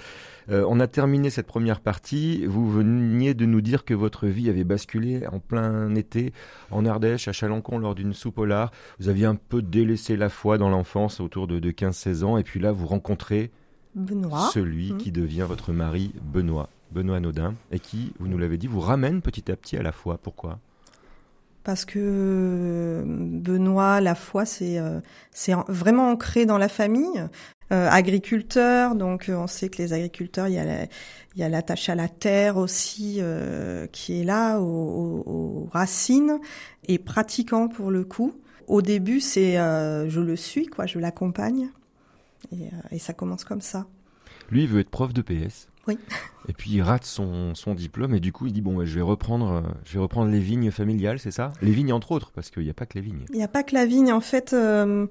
Euh, 0.50 0.66
on 0.68 0.78
a 0.78 0.86
terminé 0.86 1.30
cette 1.30 1.46
première 1.46 1.80
partie 1.80 2.49
vous 2.50 2.70
veniez 2.70 3.34
de 3.34 3.46
nous 3.46 3.60
dire 3.60 3.84
que 3.84 3.94
votre 3.94 4.26
vie 4.26 4.50
avait 4.50 4.64
basculé 4.64 5.26
en 5.26 5.38
plein 5.38 5.94
été 5.94 6.32
en 6.70 6.84
Ardèche, 6.84 7.28
à 7.28 7.32
Chalancon, 7.32 7.78
lors 7.78 7.94
d'une 7.94 8.12
soupe 8.12 8.38
au 8.38 8.44
lard. 8.44 8.70
Vous 8.98 9.08
aviez 9.08 9.26
un 9.26 9.36
peu 9.36 9.62
délaissé 9.62 10.16
la 10.16 10.28
foi 10.28 10.58
dans 10.58 10.68
l'enfance, 10.68 11.20
autour 11.20 11.46
de, 11.46 11.58
15-16 11.70 12.24
ans, 12.24 12.36
et 12.36 12.42
puis 12.42 12.60
là, 12.60 12.72
vous 12.72 12.86
rencontrez 12.86 13.50
Benoît. 13.94 14.50
celui 14.52 14.92
mmh. 14.92 14.96
qui 14.98 15.12
devient 15.12 15.46
votre 15.48 15.72
mari, 15.72 16.12
Benoît, 16.22 16.68
Benoît 16.90 17.20
Naudin, 17.20 17.54
et 17.70 17.78
qui, 17.78 18.12
vous 18.18 18.28
nous 18.28 18.38
l'avez 18.38 18.58
dit, 18.58 18.66
vous 18.66 18.80
ramène 18.80 19.22
petit 19.22 19.50
à 19.50 19.56
petit 19.56 19.76
à 19.76 19.82
la 19.82 19.92
foi. 19.92 20.18
Pourquoi? 20.18 20.58
Parce 21.62 21.84
que 21.84 23.04
Benoît, 23.06 24.00
la 24.00 24.14
foi, 24.14 24.46
c'est 24.46 24.80
c'est 25.30 25.52
vraiment 25.68 26.10
ancré 26.10 26.46
dans 26.46 26.56
la 26.56 26.68
famille. 26.68 27.28
Agriculteur, 27.70 28.94
donc 28.94 29.30
on 29.32 29.46
sait 29.46 29.68
que 29.68 29.80
les 29.80 29.92
agriculteurs, 29.92 30.48
il 30.48 30.54
y 30.54 30.58
a 30.58 30.64
la, 30.64 30.84
il 31.34 31.40
y 31.40 31.42
a 31.42 31.48
l'attache 31.48 31.88
à 31.88 31.94
la 31.94 32.08
terre 32.08 32.56
aussi 32.56 33.20
qui 33.92 34.20
est 34.20 34.24
là, 34.24 34.58
aux, 34.58 35.22
aux, 35.26 35.68
racines, 35.72 36.38
et 36.88 36.98
pratiquant 36.98 37.68
pour 37.68 37.90
le 37.90 38.04
coup. 38.04 38.34
Au 38.66 38.82
début, 38.82 39.20
c'est 39.20 39.54
je 39.54 40.20
le 40.20 40.36
suis, 40.36 40.66
quoi, 40.66 40.86
je 40.86 40.98
l'accompagne, 40.98 41.70
et, 42.52 42.70
et 42.90 42.98
ça 42.98 43.12
commence 43.12 43.44
comme 43.44 43.60
ça. 43.60 43.86
Lui, 44.50 44.64
il 44.64 44.68
veut 44.68 44.80
être 44.80 44.90
prof 44.90 45.12
de 45.12 45.22
PS. 45.22 45.68
Oui. 45.86 45.98
Et 46.48 46.52
puis 46.52 46.70
il 46.70 46.82
rate 46.82 47.04
son, 47.04 47.54
son 47.54 47.74
diplôme 47.74 48.14
et 48.14 48.20
du 48.20 48.32
coup 48.32 48.46
il 48.46 48.52
dit 48.52 48.62
bon 48.62 48.84
je 48.84 48.94
vais 48.94 49.02
reprendre 49.02 49.52
euh, 49.52 49.60
je 49.84 49.94
vais 49.94 50.00
reprendre 50.00 50.30
les 50.30 50.40
vignes 50.40 50.70
familiales 50.70 51.18
c'est 51.18 51.30
ça? 51.30 51.52
Les 51.60 51.70
vignes 51.70 51.92
entre 51.92 52.12
autres 52.12 52.32
parce 52.32 52.50
qu'il 52.50 52.64
n'y 52.64 52.70
a 52.70 52.74
pas 52.74 52.86
que 52.86 52.94
les 52.94 53.02
vignes. 53.02 53.24
Il 53.30 53.36
n'y 53.36 53.42
a 53.42 53.48
pas 53.48 53.62
que 53.62 53.74
la 53.74 53.86
vigne 53.86 54.12
en 54.12 54.20
fait 54.20 54.52
euh, 54.52 54.58
euh, 54.60 55.06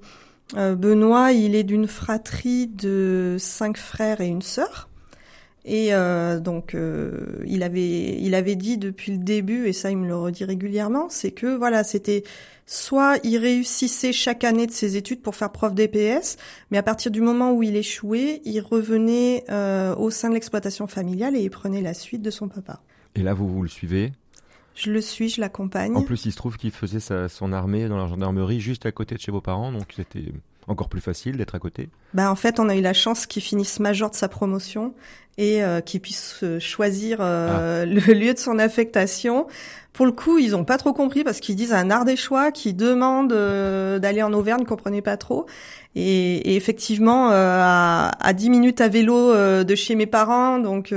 Benoît 0.54 1.32
il 1.32 1.54
est 1.54 1.62
d'une 1.62 1.86
fratrie 1.86 2.66
de 2.66 3.36
cinq 3.38 3.76
frères 3.76 4.20
et 4.20 4.26
une 4.26 4.42
sœur 4.42 4.88
et 5.64 5.90
donc 6.40 6.74
il 7.46 7.62
avait 7.62 8.18
il 8.20 8.34
avait 8.34 8.56
dit 8.56 8.78
depuis 8.78 9.12
le 9.12 9.18
début 9.18 9.68
et 9.68 9.72
ça 9.72 9.90
il 9.90 9.98
me 9.98 10.06
le 10.06 10.16
redit 10.16 10.44
régulièrement 10.44 11.08
c'est 11.08 11.30
que 11.30 11.54
voilà 11.54 11.84
c'était 11.84 12.24
soit 12.70 13.18
il 13.24 13.36
réussissait 13.36 14.12
chaque 14.12 14.44
année 14.44 14.64
de 14.68 14.70
ses 14.70 14.96
études 14.96 15.22
pour 15.22 15.34
faire 15.34 15.50
prof 15.50 15.74
d'EPS, 15.74 16.36
mais 16.70 16.78
à 16.78 16.84
partir 16.84 17.10
du 17.10 17.20
moment 17.20 17.52
où 17.52 17.64
il 17.64 17.74
échouait, 17.74 18.40
il 18.44 18.60
revenait 18.60 19.44
euh, 19.50 19.94
au 19.96 20.10
sein 20.10 20.28
de 20.28 20.34
l'exploitation 20.34 20.86
familiale 20.86 21.34
et 21.34 21.40
il 21.40 21.50
prenait 21.50 21.80
la 21.80 21.94
suite 21.94 22.22
de 22.22 22.30
son 22.30 22.46
papa. 22.46 22.80
Et 23.16 23.22
là, 23.22 23.34
vous, 23.34 23.48
vous 23.48 23.62
le 23.62 23.68
suivez? 23.68 24.12
Je 24.74 24.90
le 24.90 25.00
suis, 25.00 25.28
je 25.28 25.40
l'accompagne. 25.40 25.96
En 25.96 26.02
plus, 26.02 26.24
il 26.24 26.32
se 26.32 26.36
trouve 26.36 26.56
qu'il 26.56 26.70
faisait 26.70 27.00
sa, 27.00 27.28
son 27.28 27.52
armée 27.52 27.88
dans 27.88 27.98
la 27.98 28.06
gendarmerie 28.06 28.60
juste 28.60 28.86
à 28.86 28.92
côté 28.92 29.14
de 29.14 29.20
chez 29.20 29.32
vos 29.32 29.40
parents, 29.40 29.72
donc 29.72 29.84
c'était 29.94 30.32
encore 30.66 30.88
plus 30.88 31.00
facile 31.00 31.36
d'être 31.36 31.54
à 31.54 31.58
côté 31.58 31.88
bah, 32.14 32.30
En 32.30 32.36
fait, 32.36 32.60
on 32.60 32.68
a 32.68 32.76
eu 32.76 32.80
la 32.80 32.92
chance 32.92 33.26
qu'il 33.26 33.42
finisse 33.42 33.80
major 33.80 34.10
de 34.10 34.14
sa 34.14 34.28
promotion 34.28 34.94
et 35.38 35.62
euh, 35.64 35.80
qu'il 35.80 36.00
puisse 36.00 36.44
choisir 36.58 37.18
euh, 37.20 37.84
ah. 37.84 37.86
le 38.08 38.14
lieu 38.14 38.32
de 38.34 38.38
son 38.38 38.58
affectation. 38.58 39.46
Pour 39.92 40.06
le 40.06 40.12
coup, 40.12 40.38
ils 40.38 40.54
ont 40.54 40.64
pas 40.64 40.78
trop 40.78 40.92
compris 40.92 41.24
parce 41.24 41.40
qu'ils 41.40 41.56
disent 41.56 41.72
un 41.72 41.90
Ardéchois 41.90 42.52
qui 42.52 42.74
demande 42.74 43.32
euh, 43.32 43.98
d'aller 43.98 44.22
en 44.22 44.32
Auvergne, 44.32 44.60
ils 44.62 44.66
comprenaient 44.66 45.02
pas 45.02 45.16
trop. 45.16 45.46
Et, 45.96 46.52
et 46.52 46.56
effectivement, 46.56 47.30
euh, 47.32 47.60
à, 47.60 48.10
à 48.20 48.32
10 48.32 48.50
minutes 48.50 48.80
à 48.80 48.88
vélo 48.88 49.16
euh, 49.16 49.64
de 49.64 49.74
chez 49.74 49.96
mes 49.96 50.06
parents, 50.06 50.58
donc 50.58 50.94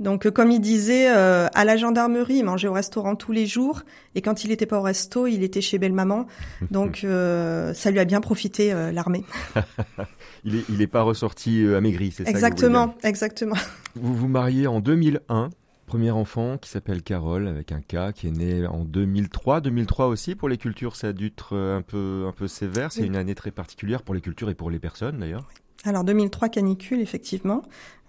donc 0.00 0.28
comme 0.30 0.50
il 0.50 0.60
disait, 0.60 1.06
à 1.06 1.64
la 1.64 1.76
gendarmerie, 1.76 2.36
il 2.36 2.44
mangeait 2.44 2.68
au 2.68 2.72
restaurant 2.72 3.14
tous 3.14 3.32
les 3.32 3.46
jours. 3.46 3.82
Et 4.14 4.22
quand 4.22 4.44
il 4.44 4.50
était 4.50 4.66
pas 4.66 4.78
au 4.78 4.82
resto, 4.82 5.26
il 5.26 5.42
était 5.42 5.60
chez 5.60 5.78
belle 5.78 5.92
maman. 5.92 6.26
Donc 6.70 7.06
ça 7.06 7.90
lui 7.90 7.98
a 7.98 8.04
bien 8.04 8.20
profité 8.20 8.72
l'armée. 8.92 9.24
il 10.44 10.56
est 10.56 10.64
il 10.68 10.82
est 10.82 10.86
pas 10.86 11.02
ressorti 11.02 11.64
amaigri, 11.66 12.10
c'est 12.10 12.24
ça 12.24 12.30
Exactement, 12.30 12.94
exactement. 13.02 13.56
Vous 13.94 14.14
vous 14.14 14.28
mariez 14.28 14.66
en 14.66 14.80
2001 14.80 15.50
premier 15.90 16.12
enfant 16.12 16.56
qui 16.56 16.70
s'appelle 16.70 17.02
Carole 17.02 17.48
avec 17.48 17.72
un 17.72 17.80
K 17.80 18.12
qui 18.14 18.28
est 18.28 18.30
né 18.30 18.64
en 18.64 18.84
2003. 18.84 19.60
2003 19.60 20.06
aussi 20.06 20.36
pour 20.36 20.48
les 20.48 20.56
cultures, 20.56 20.94
ça 20.94 21.08
a 21.08 21.12
dû 21.12 21.26
être 21.26 21.56
euh, 21.56 21.78
un 21.78 21.82
peu 21.82 22.26
un 22.28 22.32
peu 22.32 22.46
sévère. 22.46 22.92
C'est 22.92 23.04
une 23.04 23.16
année 23.16 23.34
très 23.34 23.50
particulière 23.50 24.02
pour 24.02 24.14
les 24.14 24.20
cultures 24.20 24.48
et 24.50 24.54
pour 24.54 24.70
les 24.70 24.78
personnes 24.78 25.18
d'ailleurs. 25.18 25.48
Alors 25.84 26.04
2003 26.04 26.48
canicule 26.48 27.00
effectivement. 27.00 27.62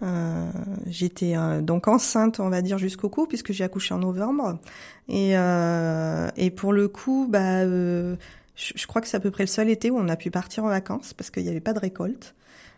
Euh, 0.04 0.52
J'étais 0.88 1.38
euh, 1.38 1.62
donc 1.62 1.88
enceinte, 1.88 2.40
on 2.40 2.50
va 2.50 2.62
dire 2.62 2.78
jusqu'au 2.78 3.10
cou 3.10 3.28
puisque 3.28 3.54
j'ai 3.54 3.64
accouché 3.64 3.94
en 3.94 4.00
novembre 4.00 4.60
et 5.08 5.38
euh, 5.38 6.30
et 6.36 6.50
pour 6.52 6.74
le 6.74 6.88
coup 6.88 7.28
bah 7.30 7.60
euh, 7.60 8.16
je, 8.56 8.74
je, 8.76 8.88
crois 8.88 9.02
que 9.02 9.08
c'est 9.08 9.18
à 9.18 9.22
peu 9.22 9.32
près 9.32 9.44
le 9.44 9.48
seul 9.48 9.70
été 9.70 9.90
où 9.90 9.98
on 9.98 10.10
a 10.10 10.16
pu 10.18 10.32
partir 10.32 10.66
en 10.66 10.70
vacances 10.70 11.14
parce 11.14 11.30
qu'il 11.30 11.44
n'y 11.44 11.50
avait 11.50 11.60
pas 11.62 11.74
de 11.74 11.80
récolte 11.80 12.36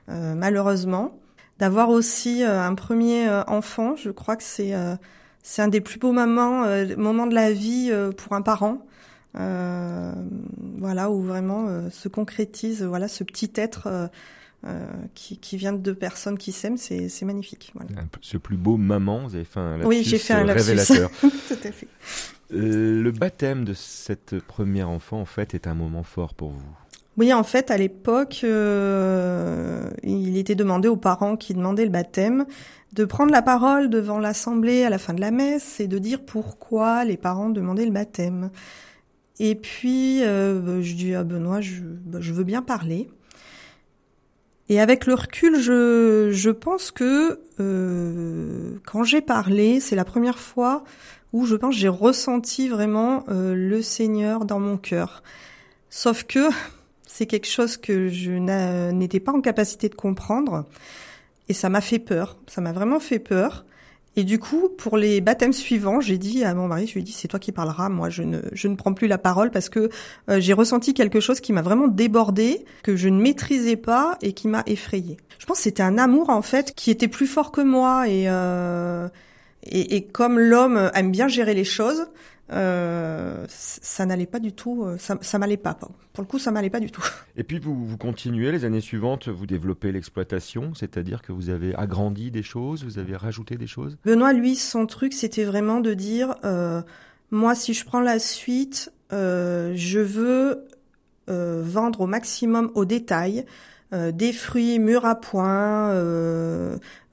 malheureusement 0.07 1.17
d'avoir 1.59 1.89
aussi 1.89 2.43
euh, 2.43 2.61
un 2.61 2.75
premier 2.75 3.27
euh, 3.27 3.43
enfant. 3.47 3.95
Je 3.95 4.09
crois 4.09 4.35
que 4.35 4.43
c'est 4.43 4.73
euh, 4.73 4.95
c'est 5.43 5.61
un 5.61 5.67
des 5.67 5.81
plus 5.81 5.99
beaux 5.99 6.11
moments 6.11 6.65
moments 6.97 7.27
de 7.27 7.35
la 7.35 7.51
vie 7.51 7.91
pour 8.17 8.33
un 8.33 8.41
parent. 8.41 8.85
voilà 9.33 11.09
où 11.11 11.21
vraiment 11.21 11.89
se 11.89 12.07
concrétise 12.07 12.81
voilà 12.83 13.09
ce 13.09 13.25
petit 13.25 13.51
être 13.55 14.09
qui, 15.13 15.37
qui, 15.37 15.57
vient 15.57 15.73
de 15.73 15.77
deux 15.77 15.95
personnes 15.95 16.37
qui 16.37 16.51
s'aiment, 16.51 16.77
c'est, 16.77 17.09
magnifique. 17.23 17.71
Voilà. 17.75 17.89
Ce 18.21 18.37
plus 18.37 18.57
beau 18.57 18.77
maman, 18.77 19.27
vous 19.27 19.35
avez 19.35 19.43
fait 19.43 19.59
un 19.59 19.77
lapsus 19.77 19.87
Oui, 19.87 20.03
j'ai 20.03 20.17
fait 20.17 20.33
un 20.33 20.45
révélateur. 20.45 21.11
Tout 21.21 21.57
à 21.63 21.71
fait. 21.71 21.87
le 22.49 23.11
baptême 23.11 23.65
de 23.65 23.73
cette 23.73 24.39
première 24.39 24.89
enfant, 24.89 25.19
en 25.19 25.25
fait, 25.25 25.53
est 25.53 25.67
un 25.67 25.73
moment 25.73 26.03
fort 26.03 26.33
pour 26.33 26.51
vous? 26.51 26.75
Oui, 27.17 27.31
en 27.31 27.43
fait, 27.43 27.69
à 27.69 27.77
l'époque, 27.77 28.41
euh, 28.43 29.89
il 30.01 30.37
était 30.37 30.55
demandé 30.55 30.87
aux 30.87 30.97
parents 30.97 31.37
qui 31.37 31.53
demandaient 31.53 31.85
le 31.85 31.91
baptême 31.91 32.45
de 32.93 33.05
prendre 33.05 33.31
la 33.31 33.41
parole 33.41 33.89
devant 33.89 34.19
l'assemblée 34.19 34.83
à 34.83 34.89
la 34.89 34.97
fin 34.97 35.13
de 35.13 35.21
la 35.21 35.31
messe 35.31 35.79
et 35.79 35.87
de 35.87 35.99
dire 35.99 36.23
pourquoi 36.25 37.05
les 37.05 37.17
parents 37.17 37.49
demandaient 37.49 37.85
le 37.85 37.91
baptême. 37.91 38.49
Et 39.39 39.55
puis, 39.55 40.23
euh, 40.23 40.81
je 40.81 40.95
dis 40.95 41.13
à 41.13 41.23
Benoît, 41.23 41.61
je, 41.61 41.81
bah, 41.81 42.19
je, 42.21 42.33
veux 42.33 42.43
bien 42.43 42.61
parler. 42.61 43.09
Et 44.69 44.79
avec 44.79 45.05
le 45.05 45.13
recul, 45.13 45.59
je, 45.59 46.29
je 46.31 46.49
pense 46.49 46.91
que 46.91 47.41
euh, 47.59 48.77
quand 48.85 49.03
j'ai 49.03 49.21
parlé, 49.21 49.79
c'est 49.79 49.95
la 49.95 50.05
première 50.05 50.39
fois 50.39 50.83
où 51.33 51.45
je 51.45 51.55
pense 51.55 51.75
j'ai 51.75 51.89
ressenti 51.89 52.69
vraiment 52.69 53.25
euh, 53.29 53.53
le 53.55 53.81
Seigneur 53.81 54.45
dans 54.45 54.59
mon 54.59 54.77
cœur. 54.77 55.23
Sauf 55.89 56.23
que 56.23 56.49
c'est 57.07 57.25
quelque 57.25 57.47
chose 57.47 57.77
que 57.77 58.07
je 58.07 58.31
n'étais 58.91 59.19
pas 59.19 59.33
en 59.33 59.41
capacité 59.41 59.89
de 59.89 59.95
comprendre. 59.95 60.65
Et 61.49 61.53
ça 61.53 61.69
m'a 61.69 61.81
fait 61.81 61.99
peur. 61.99 62.37
Ça 62.47 62.61
m'a 62.61 62.71
vraiment 62.71 62.99
fait 62.99 63.19
peur. 63.19 63.65
Et 64.15 64.23
du 64.23 64.37
coup, 64.37 64.69
pour 64.77 64.97
les 64.97 65.21
baptêmes 65.21 65.53
suivants, 65.53 65.99
j'ai 65.99 66.17
dit 66.17 66.43
à 66.43 66.53
mon 66.53 66.67
mari, 66.67 66.85
je 66.85 66.93
lui 66.93 66.99
ai 67.01 67.03
dit, 67.03 67.11
c'est 67.11 67.27
toi 67.27 67.39
qui 67.39 67.51
parleras. 67.51 67.89
Moi, 67.89 68.09
je 68.09 68.21
ne, 68.21 68.39
je 68.51 68.67
ne 68.67 68.75
prends 68.75 68.93
plus 68.93 69.07
la 69.07 69.17
parole 69.17 69.49
parce 69.49 69.69
que 69.69 69.89
euh, 70.29 70.39
j'ai 70.39 70.53
ressenti 70.53 70.93
quelque 70.93 71.19
chose 71.19 71.39
qui 71.39 71.51
m'a 71.51 71.63
vraiment 71.63 71.87
débordé, 71.87 72.63
que 72.83 72.95
je 72.95 73.09
ne 73.09 73.19
maîtrisais 73.19 73.75
pas 73.75 74.17
et 74.21 74.33
qui 74.33 74.47
m'a 74.47 74.63
effrayée. 74.67 75.17
Je 75.39 75.45
pense 75.45 75.57
que 75.57 75.63
c'était 75.63 75.83
un 75.83 75.97
amour 75.97 76.29
en 76.29 76.41
fait 76.41 76.73
qui 76.75 76.91
était 76.91 77.07
plus 77.07 77.27
fort 77.27 77.51
que 77.51 77.61
moi 77.61 78.07
et 78.07 78.25
euh, 78.27 79.09
et, 79.65 79.95
et, 79.95 80.05
comme 80.05 80.39
l'homme 80.39 80.91
aime 80.93 81.11
bien 81.11 81.29
gérer 81.29 81.53
les 81.53 81.63
choses, 81.63 82.07
euh, 82.51 83.45
ça 83.47 84.05
n'allait 84.05 84.25
pas 84.25 84.39
du 84.39 84.51
tout, 84.51 84.83
euh, 84.83 84.97
ça, 84.97 85.17
ça 85.21 85.39
m'allait 85.39 85.57
pas. 85.57 85.73
Pour 85.73 86.21
le 86.21 86.25
coup, 86.25 86.39
ça 86.39 86.51
m'allait 86.51 86.69
pas 86.69 86.81
du 86.81 86.91
tout. 86.91 87.03
Et 87.37 87.43
puis 87.43 87.57
vous, 87.57 87.85
vous 87.85 87.97
continuez 87.97 88.51
les 88.51 88.65
années 88.65 88.81
suivantes, 88.81 89.29
vous 89.29 89.45
développez 89.45 89.91
l'exploitation, 89.91 90.73
c'est-à-dire 90.73 91.21
que 91.21 91.31
vous 91.31 91.49
avez 91.49 91.73
agrandi 91.75 92.31
des 92.31 92.43
choses, 92.43 92.83
vous 92.83 92.99
avez 92.99 93.15
rajouté 93.15 93.55
des 93.55 93.67
choses? 93.67 93.97
Benoît, 94.03 94.33
lui, 94.33 94.55
son 94.55 94.85
truc, 94.85 95.13
c'était 95.13 95.45
vraiment 95.45 95.79
de 95.79 95.93
dire, 95.93 96.35
euh, 96.43 96.81
moi, 97.31 97.55
si 97.55 97.73
je 97.73 97.85
prends 97.85 98.01
la 98.01 98.19
suite, 98.19 98.91
euh, 99.13 99.73
je 99.75 99.99
veux 99.99 100.67
vendre 101.27 102.01
au 102.01 102.07
maximum 102.07 102.69
au 102.75 102.83
détail. 102.83 103.45
des 103.93 104.33
fruits 104.33 104.77
mûrs 104.77 105.05
à 105.05 105.15
point, 105.15 105.93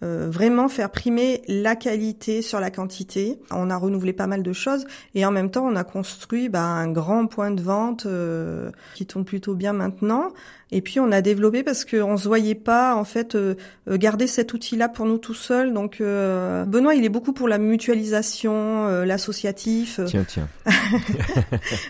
euh, 0.02 0.28
vraiment 0.30 0.70
faire 0.70 0.88
primer 0.88 1.42
la 1.46 1.76
qualité 1.76 2.40
sur 2.40 2.58
la 2.58 2.70
quantité. 2.70 3.38
On 3.50 3.68
a 3.68 3.76
renouvelé 3.76 4.14
pas 4.14 4.26
mal 4.26 4.42
de 4.42 4.52
choses 4.54 4.86
et 5.14 5.26
en 5.26 5.30
même 5.30 5.50
temps 5.50 5.66
on 5.66 5.76
a 5.76 5.84
construit 5.84 6.48
bah, 6.48 6.62
un 6.62 6.90
grand 6.90 7.26
point 7.26 7.50
de 7.50 7.60
vente 7.60 8.06
euh, 8.06 8.70
qui 8.94 9.04
tourne 9.04 9.26
plutôt 9.26 9.54
bien 9.54 9.74
maintenant. 9.74 10.28
Et 10.72 10.80
puis 10.80 11.00
on 11.00 11.10
a 11.10 11.20
développé 11.20 11.64
parce 11.64 11.84
qu'on 11.84 12.16
se 12.16 12.28
voyait 12.28 12.54
pas 12.54 12.94
en 12.94 13.04
fait 13.04 13.34
euh, 13.34 13.56
garder 13.88 14.26
cet 14.26 14.54
outil-là 14.54 14.88
pour 14.88 15.04
nous 15.04 15.18
tout 15.18 15.34
seuls. 15.34 15.74
Donc 15.74 15.98
Benoît 16.00 16.94
il 16.94 17.04
est 17.04 17.10
beaucoup 17.10 17.34
pour 17.34 17.48
la 17.48 17.58
mutualisation, 17.58 19.02
l'associatif. 19.04 20.00
Tiens 20.06 20.24
tiens. 20.26 20.48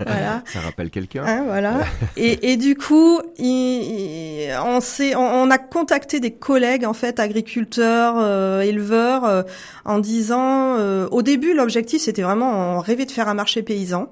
voilà. 0.05 0.43
Ça 0.47 0.61
rappelle 0.61 0.91
quelqu'un. 0.91 1.25
Hein, 1.25 1.45
voilà. 1.47 1.85
et, 2.17 2.53
et, 2.53 2.57
du 2.57 2.75
coup 2.75 3.21
il, 3.39 4.51
on 4.65 4.81
s'est 4.81 5.15
on, 5.15 5.43
on 5.43 5.51
a 5.51 5.59
contacté 5.59 6.19
des 6.19 6.33
collègues 6.33 6.87
en 6.87 6.95
fait 6.95 7.21
agriculteurs 7.21 8.00
euh, 8.01 8.61
éleveurs, 8.61 9.25
euh, 9.25 9.43
en 9.85 9.99
disant, 9.99 10.77
euh, 10.79 11.09
au 11.11 11.23
début, 11.23 11.55
l'objectif 11.55 12.03
c'était 12.03 12.23
vraiment, 12.23 12.77
on 12.77 12.81
rêvait 12.81 13.07
de 13.07 13.11
faire 13.11 13.29
un 13.29 13.35
marché 13.35 13.63
paysan. 13.63 14.11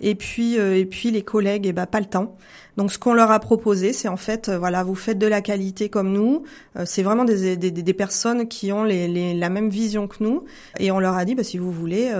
Et 0.00 0.16
puis, 0.16 0.56
et 0.56 0.84
puis 0.84 1.12
les 1.12 1.22
collègues, 1.22 1.66
eh 1.66 1.72
ben 1.72 1.86
pas 1.86 2.00
le 2.00 2.06
temps. 2.06 2.36
Donc 2.76 2.92
ce 2.92 2.98
qu'on 2.98 3.14
leur 3.14 3.30
a 3.30 3.38
proposé, 3.38 3.92
c'est 3.92 4.08
en 4.08 4.16
fait, 4.16 4.50
voilà, 4.50 4.82
vous 4.82 4.96
faites 4.96 5.18
de 5.18 5.26
la 5.26 5.40
qualité 5.40 5.88
comme 5.88 6.12
nous. 6.12 6.42
c'est 6.84 7.04
vraiment 7.04 7.24
des, 7.24 7.56
des, 7.56 7.94
personnes 7.94 8.48
qui 8.48 8.72
ont 8.72 8.82
la 8.82 9.48
même 9.48 9.70
vision 9.70 10.08
que 10.08 10.16
nous. 10.22 10.44
Et 10.80 10.90
on 10.90 10.98
leur 10.98 11.14
a 11.14 11.24
dit, 11.24 11.36
bah, 11.36 11.44
si 11.44 11.58
vous 11.58 11.70
voulez, 11.70 12.12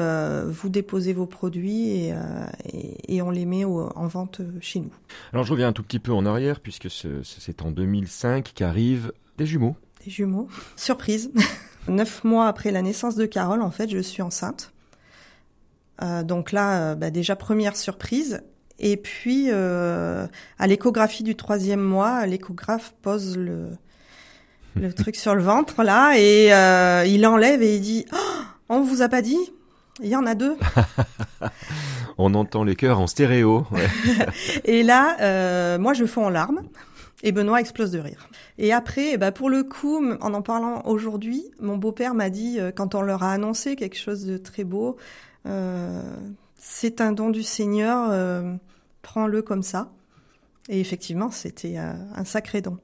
vous 0.46 0.68
déposez 0.68 1.12
vos 1.12 1.26
produits 1.26 2.12
et 3.08 3.22
on 3.22 3.30
les 3.30 3.44
met 3.44 3.64
en 3.64 4.06
vente 4.06 4.40
chez 4.60 4.78
nous. 4.78 4.92
Alors 5.32 5.44
je 5.44 5.50
reviens 5.50 5.68
un 5.68 5.72
tout 5.72 5.82
petit 5.82 5.98
peu 5.98 6.12
en 6.12 6.24
arrière, 6.24 6.60
puisque 6.60 6.88
c'est 6.88 7.62
en 7.62 7.72
2005 7.72 8.52
qu'arrivent 8.54 9.12
des 9.36 9.46
jumeaux 9.46 9.76
jumeaux. 10.10 10.48
Surprise. 10.76 11.30
Neuf 11.88 12.24
mois 12.24 12.48
après 12.48 12.70
la 12.70 12.82
naissance 12.82 13.14
de 13.14 13.26
Carole, 13.26 13.62
en 13.62 13.70
fait, 13.70 13.90
je 13.90 13.98
suis 13.98 14.22
enceinte. 14.22 14.72
Euh, 16.02 16.22
donc 16.22 16.50
là, 16.50 16.80
euh, 16.80 16.94
bah, 16.94 17.10
déjà 17.10 17.36
première 17.36 17.76
surprise. 17.76 18.42
Et 18.78 18.96
puis, 18.96 19.50
à 19.52 20.28
l'échographie 20.66 21.22
du 21.22 21.36
troisième 21.36 21.80
mois, 21.80 22.26
l'échographe 22.26 22.92
pose 23.02 23.36
le, 23.36 23.68
le 24.74 24.92
truc 24.92 25.14
sur 25.14 25.36
le 25.36 25.42
ventre 25.42 25.84
là 25.84 26.14
et 26.16 26.48
il 27.08 27.24
enlève 27.24 27.62
et 27.62 27.76
il 27.76 27.80
dit 27.80 28.04
oh, 28.12 28.42
on 28.68 28.80
vous 28.80 29.00
a 29.00 29.08
pas 29.08 29.22
dit 29.22 29.38
il 30.02 30.08
y 30.08 30.16
en 30.16 30.26
a 30.26 30.34
deux. 30.34 30.56
On 32.18 32.34
entend 32.34 32.64
les 32.64 32.76
cœurs 32.76 33.00
en 33.00 33.06
stéréo. 33.06 33.66
et 34.64 34.82
là, 34.82 35.16
euh, 35.20 35.78
moi, 35.78 35.94
je 35.94 36.04
fonds 36.04 36.26
en 36.26 36.30
larmes. 36.30 36.62
Et 37.24 37.32
Benoît 37.32 37.58
explose 37.58 37.90
de 37.90 37.98
rire. 37.98 38.28
Et 38.58 38.72
après, 38.72 39.16
bah 39.16 39.32
pour 39.32 39.50
le 39.50 39.64
coup, 39.64 40.00
en 40.20 40.34
en 40.34 40.42
parlant 40.42 40.82
aujourd'hui, 40.84 41.42
mon 41.58 41.76
beau-père 41.76 42.14
m'a 42.14 42.30
dit, 42.30 42.60
euh, 42.60 42.70
quand 42.70 42.94
on 42.94 43.02
leur 43.02 43.24
a 43.24 43.32
annoncé 43.32 43.74
quelque 43.74 43.98
chose 43.98 44.24
de 44.24 44.36
très 44.36 44.62
beau, 44.62 44.96
euh, 45.46 46.02
c'est 46.56 47.00
un 47.00 47.12
don 47.12 47.30
du 47.30 47.42
Seigneur, 47.42 48.08
euh, 48.10 48.54
prends-le 49.02 49.42
comme 49.42 49.62
ça. 49.62 49.90
Et 50.68 50.80
effectivement, 50.80 51.30
c'était 51.30 51.76
un 51.76 52.24
sacré 52.24 52.62
don. 52.62 52.78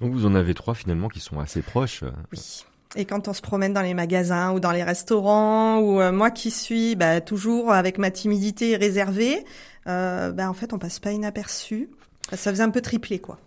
Donc 0.00 0.12
vous 0.12 0.26
en 0.26 0.34
avez 0.34 0.52
trois 0.52 0.74
finalement 0.74 1.08
qui 1.08 1.20
sont 1.20 1.38
assez 1.38 1.62
proches. 1.62 2.02
Oui. 2.32 2.64
Et 2.94 3.04
quand 3.04 3.28
on 3.28 3.32
se 3.32 3.42
promène 3.42 3.72
dans 3.72 3.82
les 3.82 3.94
magasins 3.94 4.52
ou 4.52 4.60
dans 4.60 4.70
les 4.70 4.82
restaurants, 4.82 5.80
ou 5.80 6.00
euh, 6.00 6.12
moi 6.12 6.30
qui 6.30 6.50
suis 6.50 6.96
bah, 6.96 7.20
toujours 7.20 7.72
avec 7.72 7.98
ma 7.98 8.10
timidité 8.10 8.76
réservée, 8.76 9.44
euh, 9.86 10.32
bah, 10.32 10.48
en 10.48 10.54
fait 10.54 10.72
on 10.72 10.78
passe 10.78 10.98
pas 10.98 11.12
inaperçu. 11.12 11.90
Ça 12.32 12.50
faisait 12.50 12.62
un 12.62 12.70
peu 12.70 12.80
triplé 12.80 13.18
quoi. 13.18 13.38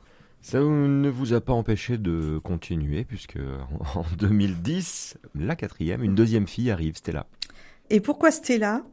Ça 0.42 0.60
ne 0.60 1.10
vous 1.10 1.34
a 1.34 1.42
pas 1.42 1.54
empêché 1.54 1.98
de 1.98 2.40
continuer 2.44 3.04
puisque 3.04 3.38
en 3.96 4.06
2010, 4.18 5.18
la 5.36 5.56
quatrième, 5.56 6.04
une 6.04 6.16
deuxième 6.16 6.48
fille 6.48 6.72
arrive, 6.72 6.96
Stella. 6.96 7.26
Et 7.90 8.00
pourquoi 8.00 8.32
Stella? 8.32 8.84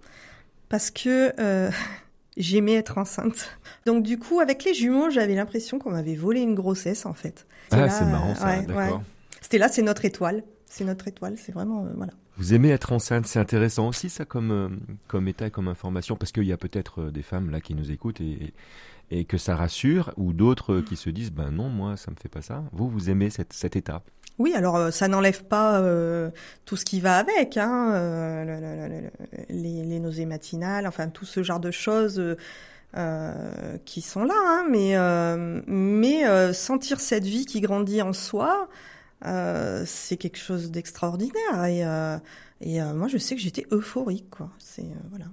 Parce 0.69 0.90
que 0.90 1.33
euh, 1.38 1.71
j'aimais 2.37 2.75
être 2.75 2.99
enceinte. 2.99 3.50
Donc 3.87 4.02
du 4.02 4.19
coup, 4.19 4.40
avec 4.40 4.64
les 4.64 4.75
jumeaux, 4.75 5.11
j'avais 5.11 5.35
l'impression 5.35 5.78
qu'on 5.78 5.90
m'avait 5.90 6.16
volé 6.16 6.40
une 6.40 6.55
grossesse 6.55 7.07
en 7.07 7.14
fait. 7.14 7.47
Ah, 7.71 7.88
c'est 7.88 8.05
marrant 8.05 8.35
ça, 8.35 8.62
d'accord. 8.62 9.02
Stella, 9.40 9.69
c'est 9.69 9.83
notre 9.83 10.05
étoile. 10.05 10.43
C'est 10.69 10.85
notre 10.85 11.07
étoile. 11.09 11.37
C'est 11.38 11.52
vraiment 11.52 11.85
euh, 11.85 11.90
voilà. 11.97 12.12
Vous 12.38 12.52
aimez 12.52 12.71
être 12.71 12.93
enceinte, 12.93 13.26
c'est 13.26 13.38
intéressant 13.38 13.88
aussi 13.88 14.11
ça 14.11 14.25
comme 14.25 14.50
euh, 14.50 14.69
comme 15.07 15.28
état, 15.28 15.49
comme 15.49 15.69
information, 15.69 16.16
parce 16.16 16.33
qu'il 16.33 16.45
y 16.45 16.52
a 16.52 16.57
peut-être 16.57 17.11
des 17.11 17.23
femmes 17.23 17.50
là 17.50 17.61
qui 17.61 17.75
nous 17.75 17.90
écoutent 17.93 18.21
et, 18.21 18.33
et 18.33 18.55
que 19.28 19.38
ça 19.38 19.56
rassure, 19.56 20.12
ou 20.16 20.32
d'autres 20.32 20.80
qui 20.80 20.96
se 20.96 21.10
disent 21.10 21.32
ben 21.32 21.50
non 21.50 21.68
moi 21.68 21.96
ça 21.96 22.10
me 22.10 22.16
fait 22.16 22.28
pas 22.28 22.42
ça. 22.42 22.64
Vous 22.72 22.88
vous 22.88 23.10
aimez 23.10 23.30
cet 23.30 23.76
état 23.76 24.02
oui, 24.38 24.52
alors 24.54 24.92
ça 24.92 25.08
n'enlève 25.08 25.44
pas 25.44 25.80
tout 26.66 26.76
ce 26.76 26.84
qui 26.84 27.00
va 27.00 27.16
avec, 27.16 27.56
hein, 27.56 28.44
les, 29.48 29.82
les, 29.82 29.98
nausées 29.98 30.26
matinales, 30.26 30.86
enfin 30.86 31.08
tout 31.08 31.25
ce 31.25 31.42
genre 31.42 31.58
de 31.58 31.70
choses 31.70 32.36
qui 33.86 34.02
sont 34.02 34.25
là, 34.25 34.34
hein, 34.36 34.66
mais 35.66 36.52
sentir 36.52 37.00
cette 37.00 37.25
vie 37.25 37.46
qui 37.46 37.62
grandit 37.62 38.02
en 38.02 38.12
soi, 38.12 38.68
euh, 39.25 39.84
c'est 39.86 40.16
quelque 40.16 40.38
chose 40.38 40.70
d'extraordinaire. 40.70 41.64
Et, 41.64 41.84
euh, 41.84 42.18
et 42.60 42.82
euh, 42.82 42.92
moi, 42.94 43.08
je 43.08 43.18
sais 43.18 43.34
que 43.34 43.40
j'étais 43.40 43.66
euphorique, 43.70 44.30
quoi. 44.30 44.50
C'est 44.58 44.86
voilà. 45.10 45.26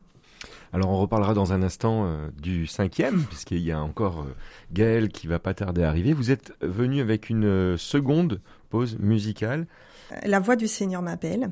Alors 0.74 0.90
on 0.90 0.98
reparlera 0.98 1.34
dans 1.34 1.54
un 1.54 1.62
instant 1.62 2.08
du 2.42 2.68
cinquième, 2.68 3.24
puisqu'il 3.30 3.60
y 3.60 3.72
a 3.72 3.82
encore 3.82 4.26
Gaël 4.72 5.10
qui 5.10 5.28
va 5.28 5.40
pas 5.40 5.54
tarder 5.54 5.84
à 5.84 5.90
arriver. 5.90 6.14
Vous 6.14 6.32
êtes 6.32 6.54
venu 6.62 7.00
avec 7.00 7.30
une 7.30 7.78
seconde 7.78 8.42
pause 8.70 8.98
musicale. 9.00 9.68
La 10.26 10.40
voix 10.40 10.56
du 10.56 10.68
Seigneur 10.68 11.02
m'appelle, 11.02 11.50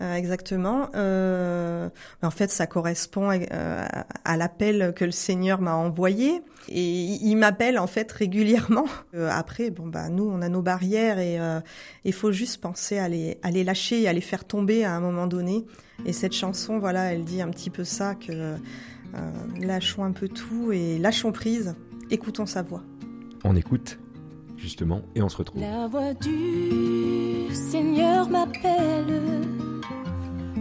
euh, 0.00 0.14
exactement. 0.14 0.90
Euh, 0.94 1.88
en 2.22 2.30
fait, 2.30 2.50
ça 2.50 2.66
correspond 2.66 3.30
euh, 3.30 3.84
à, 4.24 4.36
l'appel 4.36 4.92
que 4.94 5.04
le 5.04 5.10
Seigneur 5.10 5.60
m'a 5.60 5.74
envoyé. 5.74 6.42
Et 6.68 6.82
il 6.82 7.36
m'appelle 7.36 7.78
en 7.78 7.86
fait 7.86 8.10
régulièrement. 8.10 8.86
après, 9.30 9.70
bon 9.70 9.86
bah 9.86 10.08
nous, 10.08 10.28
on 10.28 10.42
a 10.42 10.48
nos 10.48 10.62
barrières 10.62 11.18
et 11.18 11.38
il 12.04 12.12
faut 12.12 12.32
juste 12.32 12.60
penser 12.60 12.98
à 12.98 13.08
les, 13.08 13.38
à 13.42 13.50
les 13.50 13.64
lâcher 13.64 14.02
et 14.02 14.08
à 14.08 14.12
les 14.12 14.20
faire 14.20 14.44
tomber 14.44 14.84
à 14.84 14.94
un 14.94 15.00
moment 15.00 15.26
donné. 15.26 15.64
Et 16.04 16.12
cette 16.12 16.34
chanson, 16.34 16.78
voilà, 16.78 17.12
elle 17.12 17.24
dit 17.24 17.40
un 17.40 17.48
petit 17.48 17.70
peu 17.70 17.84
ça 17.84 18.14
que 18.14 18.56
lâchons 19.60 20.04
un 20.04 20.12
peu 20.12 20.28
tout 20.28 20.72
et 20.72 20.98
lâchons 20.98 21.32
prise. 21.32 21.74
Écoutons 22.10 22.46
sa 22.46 22.62
voix. 22.62 22.82
On 23.44 23.54
écoute 23.56 23.98
justement, 24.56 25.02
et 25.14 25.22
on 25.22 25.28
se 25.28 25.36
retrouve. 25.36 25.60
La 25.60 25.86
voix 25.86 26.14
du 26.14 27.54
Seigneur 27.54 28.28
m'appelle. 28.28 29.22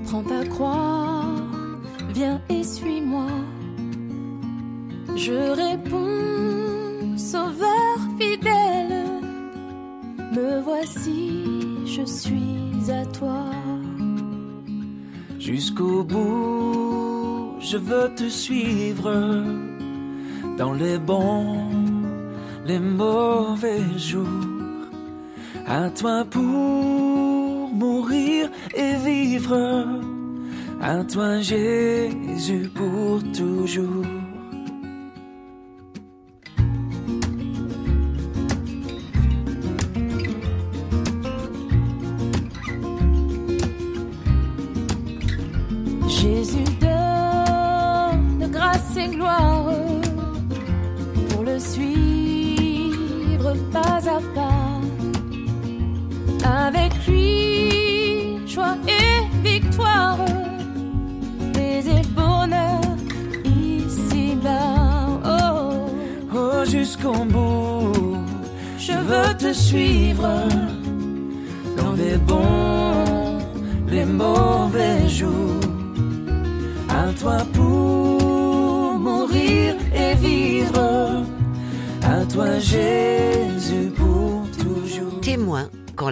Prends 0.05 0.23
ta 0.23 0.45
croix, 0.45 1.25
viens 2.13 2.41
et 2.49 2.63
suis-moi. 2.63 3.27
Je 5.15 5.34
réponds, 5.34 7.17
Sauveur 7.17 7.97
fidèle, 8.19 9.05
me 10.34 10.62
voici, 10.62 11.43
je 11.86 12.05
suis 12.05 12.91
à 12.91 13.05
toi. 13.05 13.45
Jusqu'au 15.39 16.03
bout, 16.03 17.55
je 17.60 17.77
veux 17.77 18.13
te 18.15 18.27
suivre 18.29 19.43
dans 20.58 20.73
les 20.73 20.97
bons 20.97 21.74
les 22.65 22.80
mauvais 22.80 23.97
jours. 23.97 24.25
À 25.67 25.89
toi 25.89 26.25
pour 26.30 27.69
mourir 27.73 28.49
et 28.75 28.95
vivre. 28.95 29.88
À 30.82 31.04
toi 31.04 31.39
Jésus 31.39 32.69
pour 32.73 33.21
toujours. 33.32 33.94
et 61.87 62.01
le 62.01 62.09
bonheur 62.21 62.81
ici-bas. 63.45 65.19
Oh, 65.25 65.89
oh 66.35 66.65
jusqu'au 66.65 67.25
bout, 67.25 68.17
je 68.77 68.93
veux 68.93 69.37
te 69.37 69.53
suivre 69.53 70.29
dans 71.77 71.93
les 71.93 72.17
bons, 72.17 73.39
les 73.87 74.05
mauvais 74.05 75.07
jours. 75.07 75.59
À 76.89 77.11
toi 77.19 77.37
pour 77.53 78.99
mourir 78.99 79.75
et 79.93 80.15
vivre, 80.15 81.23
à 82.01 82.25
toi 82.25 82.59
j'ai 82.59 83.54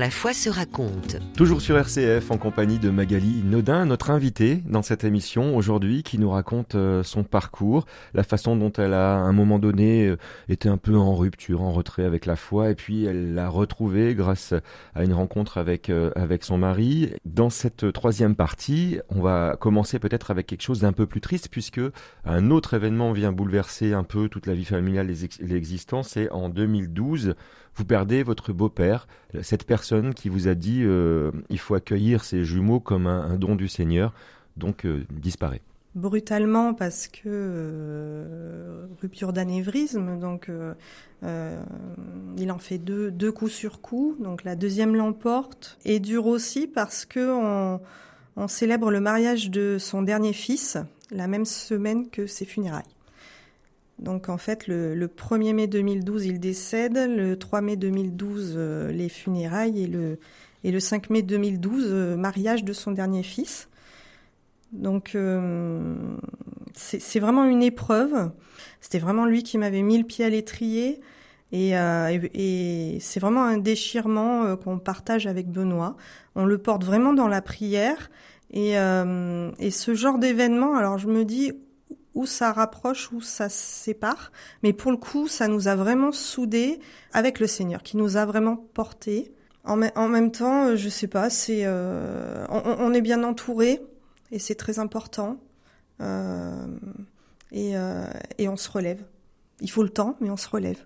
foi 0.10 0.34
se 0.34 0.50
raconte. 0.50 1.18
Toujours 1.36 1.62
sur 1.62 1.78
RCF 1.78 2.32
en 2.32 2.38
compagnie 2.38 2.80
de 2.80 2.90
Magali 2.90 3.44
Nodin, 3.44 3.86
notre 3.86 4.10
invitée 4.10 4.64
dans 4.66 4.82
cette 4.82 5.04
émission 5.04 5.56
aujourd'hui 5.56 6.04
qui 6.04 6.18
nous 6.18 6.30
raconte 6.30 6.76
euh, 6.76 7.04
son 7.04 7.24
parcours, 7.24 7.86
la 8.14 8.24
façon 8.24 8.56
dont 8.56 8.72
elle 8.74 8.94
a 8.94 9.16
à 9.16 9.20
un 9.20 9.34
moment 9.34 9.60
donné 9.60 10.08
euh, 10.08 10.18
été 10.50 10.68
un 10.68 10.78
peu 10.78 10.98
en 10.98 11.16
rupture, 11.16 11.62
en 11.62 11.72
retrait 11.72 12.06
avec 12.06 12.26
la 12.26 12.36
foi 12.36 12.72
et 12.72 12.76
puis 12.76 13.06
elle 13.06 13.36
l'a 13.36 13.50
retrouvée 13.50 14.16
grâce 14.16 14.54
à 14.96 15.04
une 15.04 15.14
rencontre 15.14 15.58
avec 15.58 15.90
euh, 15.90 16.12
avec 16.16 16.44
son 16.44 16.58
mari. 16.58 17.14
Dans 17.26 17.50
cette 17.50 17.92
troisième 17.94 18.36
partie, 18.36 19.00
on 19.10 19.22
va 19.22 19.58
commencer 19.60 20.00
peut-être 20.00 20.32
avec 20.32 20.48
quelque 20.48 20.64
chose 20.64 20.80
d'un 20.80 20.94
peu 20.94 21.06
plus 21.06 21.22
triste 21.22 21.50
puisque 21.50 21.82
un 22.26 22.52
autre 22.52 22.74
événement 22.74 23.12
vient 23.12 23.32
bouleverser 23.32 23.94
un 23.94 24.04
peu 24.04 24.28
toute 24.28 24.48
la 24.48 24.54
vie 24.54 24.66
familiale 24.66 25.14
l'existence. 25.40 26.18
Et 26.18 26.30
en 26.32 26.50
2012, 26.50 27.36
vous 27.76 27.86
perdez 27.86 28.24
votre 28.24 28.54
beau-père, 28.54 29.08
cette 29.42 29.66
personne 29.66 30.14
qui 30.14 30.30
vous 30.30 30.48
a 30.48 30.56
dit 30.56 30.82
euh, 30.84 31.32
il 31.50 31.60
faut 31.60 31.76
accueillir 31.76 32.24
ces 32.24 32.46
jumeaux 32.46 32.80
comme 32.80 33.08
un, 33.08 33.36
don 33.36 33.56
du 33.56 33.68
Seigneur, 33.68 34.14
donc 34.58 34.86
euh, 34.86 35.06
disparaît. 35.12 35.62
Brutalement 35.96 36.74
parce 36.74 37.08
que 37.08 37.22
euh, 37.26 38.88
rupture 39.02 39.32
d'anévrisme, 39.32 40.20
donc 40.20 40.50
il 41.22 42.52
en 42.52 42.58
fait 42.58 42.80
deux, 42.80 43.32
coups 43.32 43.52
sur 43.52 43.82
coup, 43.82 44.16
donc 44.20 44.44
la 44.44 44.56
deuxième 44.56 44.96
l'emporte 44.96 45.78
et 45.86 46.00
dure 46.00 46.26
aussi 46.28 46.68
parce 46.68 47.06
que 47.06 47.32
on, 47.32 47.80
on 48.36 48.48
célèbre 48.48 48.92
le 48.92 49.00
mariage 49.00 49.52
de 49.52 49.78
son 49.80 50.02
dernier 50.02 50.34
fils 50.34 50.78
la 51.12 51.28
même 51.28 51.46
semaine 51.46 52.10
que 52.10 52.26
ses 52.26 52.46
funérailles. 52.46 52.84
Donc 54.04 54.28
en 54.28 54.38
fait, 54.38 54.68
le, 54.68 55.08
1er 55.08 55.54
mai 55.54 55.68
2012, 55.68 56.26
il 56.26 56.40
décède, 56.40 56.98
le 56.98 57.38
3 57.40 57.62
mai 57.62 57.78
2012, 57.78 58.54
euh, 58.56 58.92
les 58.92 59.08
funérailles, 59.08 59.84
et 59.84 59.88
le, 59.88 60.20
et 60.66 60.72
le 60.72 60.80
5 60.82 61.10
mai 61.10 61.22
2012, 61.22 61.86
euh, 61.88 62.18
mariage 62.18 62.66
de 62.66 62.74
son 62.74 62.92
dernier 62.92 63.24
fils. 63.24 63.70
Donc 64.74 65.16
euh, 65.16 65.96
c'est 66.74 67.20
vraiment 67.20 67.46
une 67.46 67.64
épreuve. 67.64 68.32
C'était 68.82 69.00
vraiment 69.00 69.26
lui 69.26 69.42
qui 69.42 69.58
m'avait 69.58 69.84
mis 69.84 69.98
le 69.98 70.04
pied 70.04 70.26
à 70.26 70.30
l'étrier. 70.30 71.00
Et, 71.54 72.98
c'est 73.00 73.20
vraiment 73.20 73.44
un 73.44 73.58
déchirement 73.58 74.58
qu'on 74.58 74.80
partage 74.80 75.28
avec 75.28 75.50
Benoît. 75.50 75.96
On 76.36 76.46
le 76.46 76.58
porte 76.58 76.84
vraiment 76.84 77.14
dans 77.14 77.28
la 77.28 77.44
prière. 77.44 78.10
Et 78.52 78.74
ce 78.74 79.94
genre 79.94 80.18
d'événement, 80.18 80.76
alors 80.76 80.98
je 80.98 81.08
me 81.08 81.24
dis 81.24 81.54
où 82.16 82.26
ça 82.26 82.52
rapproche, 82.52 83.12
où 83.12 83.22
ça 83.22 83.50
sépare. 83.50 84.32
Mais 84.62 84.74
pour 84.74 84.92
le 84.92 84.98
coup, 84.98 85.28
ça 85.28 85.48
nous 85.48 85.68
a 85.68 85.76
vraiment 85.76 86.12
soudés 86.12 86.80
avec 87.12 87.40
le 87.40 87.48
Seigneur, 87.48 87.84
qui 87.84 87.98
nous 87.98 88.18
a 88.18 88.26
vraiment 88.26 88.56
portés. 88.56 89.34
En, 89.66 89.78
même 89.78 90.32
temps, 90.32 90.68
euh, 90.68 90.76
je 90.76 90.90
sais 90.90 91.08
pas, 91.08 91.30
c'est 91.30 91.62
euh, 91.64 92.46
on, 92.50 92.62
on, 92.80 92.94
est 92.94 93.02
bien 93.02 93.24
entouré 93.24 93.82
et 94.30 94.38
c'est 94.38 94.56
très 94.56 94.78
important. 94.78 95.38
Euh, 96.02 96.68
et, 97.52 97.78
euh, 97.78 98.06
et 98.38 98.50
on 98.50 98.58
se 98.58 98.70
relève. 98.70 99.02
Il 99.62 99.70
faut 99.70 99.84
le 99.84 99.90
temps, 99.90 100.18
mais 100.20 100.30
on 100.30 100.38
se 100.38 100.50
relève. 100.50 100.84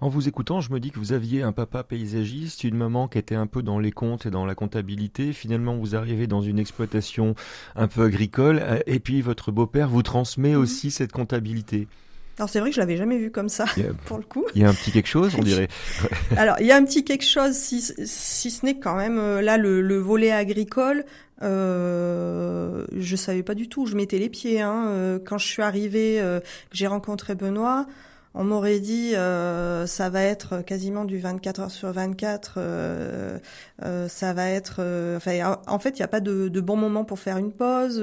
En 0.00 0.08
vous 0.08 0.28
écoutant, 0.28 0.60
je 0.60 0.72
me 0.72 0.80
dis 0.80 0.90
que 0.90 0.98
vous 0.98 1.12
aviez 1.12 1.42
un 1.42 1.52
papa 1.52 1.82
paysagiste, 1.82 2.64
une 2.64 2.76
maman 2.76 3.08
qui 3.08 3.18
était 3.18 3.34
un 3.34 3.46
peu 3.46 3.62
dans 3.62 3.78
les 3.78 3.92
comptes 3.92 4.26
et 4.26 4.30
dans 4.30 4.46
la 4.46 4.54
comptabilité. 4.54 5.32
Finalement, 5.32 5.76
vous 5.76 5.94
arrivez 5.96 6.26
dans 6.26 6.42
une 6.42 6.58
exploitation 6.58 7.34
un 7.76 7.88
peu 7.88 8.02
agricole, 8.02 8.60
euh, 8.62 8.78
et 8.86 9.00
puis 9.00 9.22
votre 9.22 9.52
beau-père 9.52 9.88
vous 9.88 10.02
transmet 10.02 10.54
mmh. 10.54 10.58
aussi 10.58 10.90
cette 10.90 11.12
comptabilité. 11.12 11.88
Alors 12.36 12.48
c'est 12.48 12.58
vrai 12.58 12.70
que 12.70 12.74
je 12.74 12.80
l'avais 12.80 12.96
jamais 12.96 13.16
vu 13.16 13.30
comme 13.30 13.48
ça, 13.48 13.64
pour 14.06 14.18
le 14.18 14.24
coup. 14.24 14.44
Il 14.56 14.62
y 14.62 14.64
a 14.64 14.68
un 14.68 14.74
petit 14.74 14.90
quelque 14.90 15.08
chose, 15.08 15.34
on 15.38 15.42
dirait. 15.44 15.68
Alors 16.36 16.56
il 16.60 16.66
y 16.66 16.72
a 16.72 16.76
un 16.76 16.84
petit 16.84 17.04
quelque 17.04 17.24
chose, 17.24 17.52
si, 17.52 17.80
si 17.80 18.50
ce 18.50 18.66
n'est 18.66 18.78
quand 18.78 18.96
même 18.96 19.18
euh, 19.18 19.40
là 19.40 19.56
le, 19.56 19.80
le 19.80 19.98
volet 19.98 20.32
agricole. 20.32 21.04
Euh, 21.42 22.86
je 22.96 23.16
savais 23.16 23.42
pas 23.42 23.54
du 23.54 23.68
tout 23.68 23.82
où 23.82 23.86
je 23.86 23.96
mettais 23.96 24.18
les 24.18 24.28
pieds. 24.28 24.60
Hein. 24.60 24.86
Euh, 24.88 25.18
quand 25.24 25.38
je 25.38 25.46
suis 25.46 25.62
arrivée, 25.62 26.20
euh, 26.20 26.40
j'ai 26.72 26.86
rencontré 26.86 27.34
Benoît, 27.34 27.86
on 28.36 28.42
m'aurait 28.42 28.80
dit 28.80 29.14
euh, 29.14 29.86
ça 29.86 30.10
va 30.10 30.22
être 30.22 30.60
quasiment 30.62 31.04
du 31.04 31.18
24 31.18 31.60
heures 31.60 31.70
sur 31.70 31.92
24. 31.92 32.54
Euh, 32.56 33.38
euh, 33.84 34.08
ça 34.08 34.32
va 34.32 34.48
être. 34.48 34.80
Enfin, 35.16 35.56
en 35.68 35.78
fait, 35.78 35.90
il 35.90 36.02
n'y 36.02 36.04
a 36.04 36.08
pas 36.08 36.20
de, 36.20 36.48
de, 36.48 36.60
bon 36.60 36.76
moment 36.76 37.04
pour 37.04 37.20
faire 37.20 37.38
une 37.38 37.52
pause. 37.52 38.02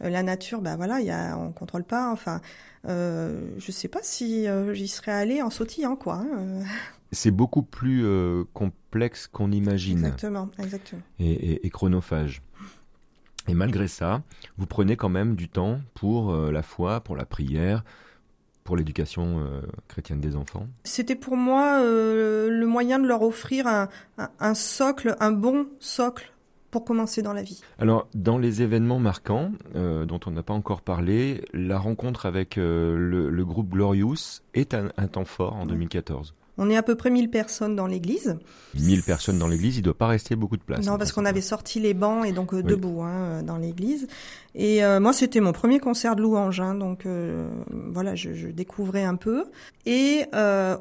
La 0.00 0.22
nature, 0.22 0.62
bah 0.62 0.76
voilà, 0.76 1.00
y 1.00 1.10
a, 1.10 1.36
on 1.36 1.52
contrôle 1.52 1.84
pas. 1.84 2.10
Enfin, 2.10 2.40
je 2.86 3.70
sais 3.70 3.88
pas 3.88 4.00
si 4.02 4.46
j'y 4.72 4.88
serais 4.88 5.12
allée 5.12 5.42
en 5.42 5.50
sautillant, 5.50 5.96
quoi. 5.96 6.14
Hein, 6.14 6.64
C'est 7.12 7.30
beaucoup 7.30 7.62
plus 7.62 8.06
complexe 8.54 9.26
qu'on 9.26 9.52
imagine. 9.52 9.98
Exactement, 9.98 10.48
exactement. 10.58 11.02
Et, 11.18 11.32
et, 11.32 11.66
et 11.66 11.70
chronophage. 11.70 12.40
Et 13.48 13.54
malgré 13.54 13.88
ça, 13.88 14.22
vous 14.56 14.66
prenez 14.66 14.96
quand 14.96 15.08
même 15.08 15.34
du 15.34 15.48
temps 15.48 15.80
pour 15.94 16.34
la 16.34 16.62
foi, 16.62 17.00
pour 17.00 17.16
la 17.16 17.26
prière, 17.26 17.84
pour 18.64 18.76
l'éducation 18.76 19.40
euh, 19.40 19.62
chrétienne 19.88 20.20
des 20.20 20.36
enfants 20.36 20.66
C'était 20.84 21.16
pour 21.16 21.36
moi 21.36 21.80
euh, 21.80 22.48
le 22.50 22.66
moyen 22.66 22.98
de 22.98 23.06
leur 23.06 23.22
offrir 23.22 23.66
un, 23.66 23.88
un, 24.18 24.30
un, 24.38 24.54
socle, 24.54 25.16
un 25.20 25.32
bon 25.32 25.66
socle 25.78 26.32
pour 26.70 26.84
commencer 26.84 27.20
dans 27.20 27.32
la 27.32 27.42
vie. 27.42 27.60
Alors, 27.80 28.08
dans 28.14 28.38
les 28.38 28.62
événements 28.62 29.00
marquants 29.00 29.50
euh, 29.74 30.06
dont 30.06 30.20
on 30.26 30.30
n'a 30.30 30.44
pas 30.44 30.54
encore 30.54 30.82
parlé, 30.82 31.44
la 31.52 31.78
rencontre 31.78 32.26
avec 32.26 32.54
le, 32.56 32.96
le, 33.28 33.44
groupe 33.44 33.70
Glorious 33.70 34.40
est 34.54 34.72
un, 34.74 34.90
un 34.96 35.08
temps 35.08 35.24
fort 35.24 35.56
en 35.56 35.66
2014. 35.66 36.34
On 36.60 36.70
est 36.70 36.76
à 36.76 36.82
peu 36.82 36.94
près 36.94 37.10
1000 37.10 37.30
personnes 37.30 37.74
dans 37.74 37.86
l'église. 37.86 38.36
1000 38.78 39.02
personnes 39.02 39.38
dans 39.38 39.48
l'église, 39.48 39.76
il 39.76 39.80
ne 39.80 39.84
doit 39.84 39.96
pas 39.96 40.06
rester 40.06 40.36
beaucoup 40.36 40.56
de 40.56 40.62
place. 40.62 40.86
Non, 40.86 40.98
parce 40.98 41.10
qu'on 41.10 41.24
avait 41.24 41.40
sorti 41.40 41.80
les 41.80 41.94
bancs 41.94 42.24
et 42.26 42.32
donc 42.32 42.54
euh, 42.54 42.58
oui. 42.58 42.62
debout 42.64 43.02
hein, 43.02 43.08
euh, 43.10 43.42
dans 43.42 43.56
l'église. 43.56 44.06
Et 44.54 44.84
euh, 44.84 45.00
moi, 45.00 45.12
c'était 45.12 45.40
mon 45.40 45.52
premier 45.52 45.80
concert 45.80 46.16
de 46.16 46.22
louange, 46.22 46.60
hein, 46.60 46.74
donc 46.74 47.06
euh, 47.06 47.48
voilà, 47.70 48.14
je, 48.14 48.34
je, 48.34 48.48
découvrais 48.48 49.04
un 49.04 49.16
peu. 49.16 49.44
Et 49.86 50.24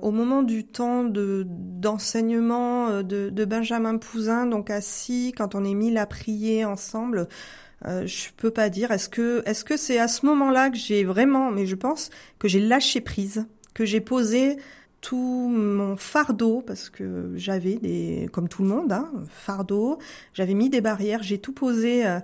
au 0.02 0.12
moment 0.12 0.44
du 0.44 0.66
temps 0.66 1.04
de 1.04 1.46
d'enseignement 1.48 3.02
de, 3.02 3.30
de, 3.30 3.46
Benjamin 3.46 3.98
Pouzin, 3.98 4.46
donc 4.46 4.70
assis, 4.70 5.34
quand 5.36 5.56
on 5.56 5.64
est 5.64 5.74
mis 5.74 5.98
à 5.98 6.06
prier 6.06 6.66
ensemble, 6.66 7.28
euh, 7.86 8.06
je 8.06 8.30
peux 8.36 8.52
pas 8.52 8.70
dire. 8.70 8.92
Est-ce 8.92 9.10
que 9.10 9.42
est-ce 9.46 9.64
que 9.64 9.78
c'est 9.78 10.00
à 10.00 10.08
ce 10.08 10.26
moment-là 10.26 10.70
que 10.70 10.78
j'ai 10.78 11.04
vraiment, 11.04 11.52
mais 11.52 11.66
je 11.66 11.76
pense 11.76 12.10
que 12.38 12.48
j'ai 12.48 12.60
lâché 12.60 13.02
prise, 13.02 13.46
que 13.74 13.86
j'ai 13.86 14.02
posé 14.02 14.58
tout 15.02 15.50
mon 15.52 15.96
fardeau 15.96 16.62
parce 16.66 16.90
que 16.90 17.32
j'avais 17.36 17.76
des 17.76 18.30
comme 18.32 18.50
tout 18.50 18.64
le 18.64 18.70
monde 18.70 18.92
hein, 18.92 19.10
fardeau. 19.30 20.00
J'avais 20.34 20.54
mis 20.54 20.70
des 20.70 20.82
barrières 20.82 21.24
j'ai 21.24 21.38
tout 21.38 21.54
posé 21.54 22.06
euh, 22.06 22.20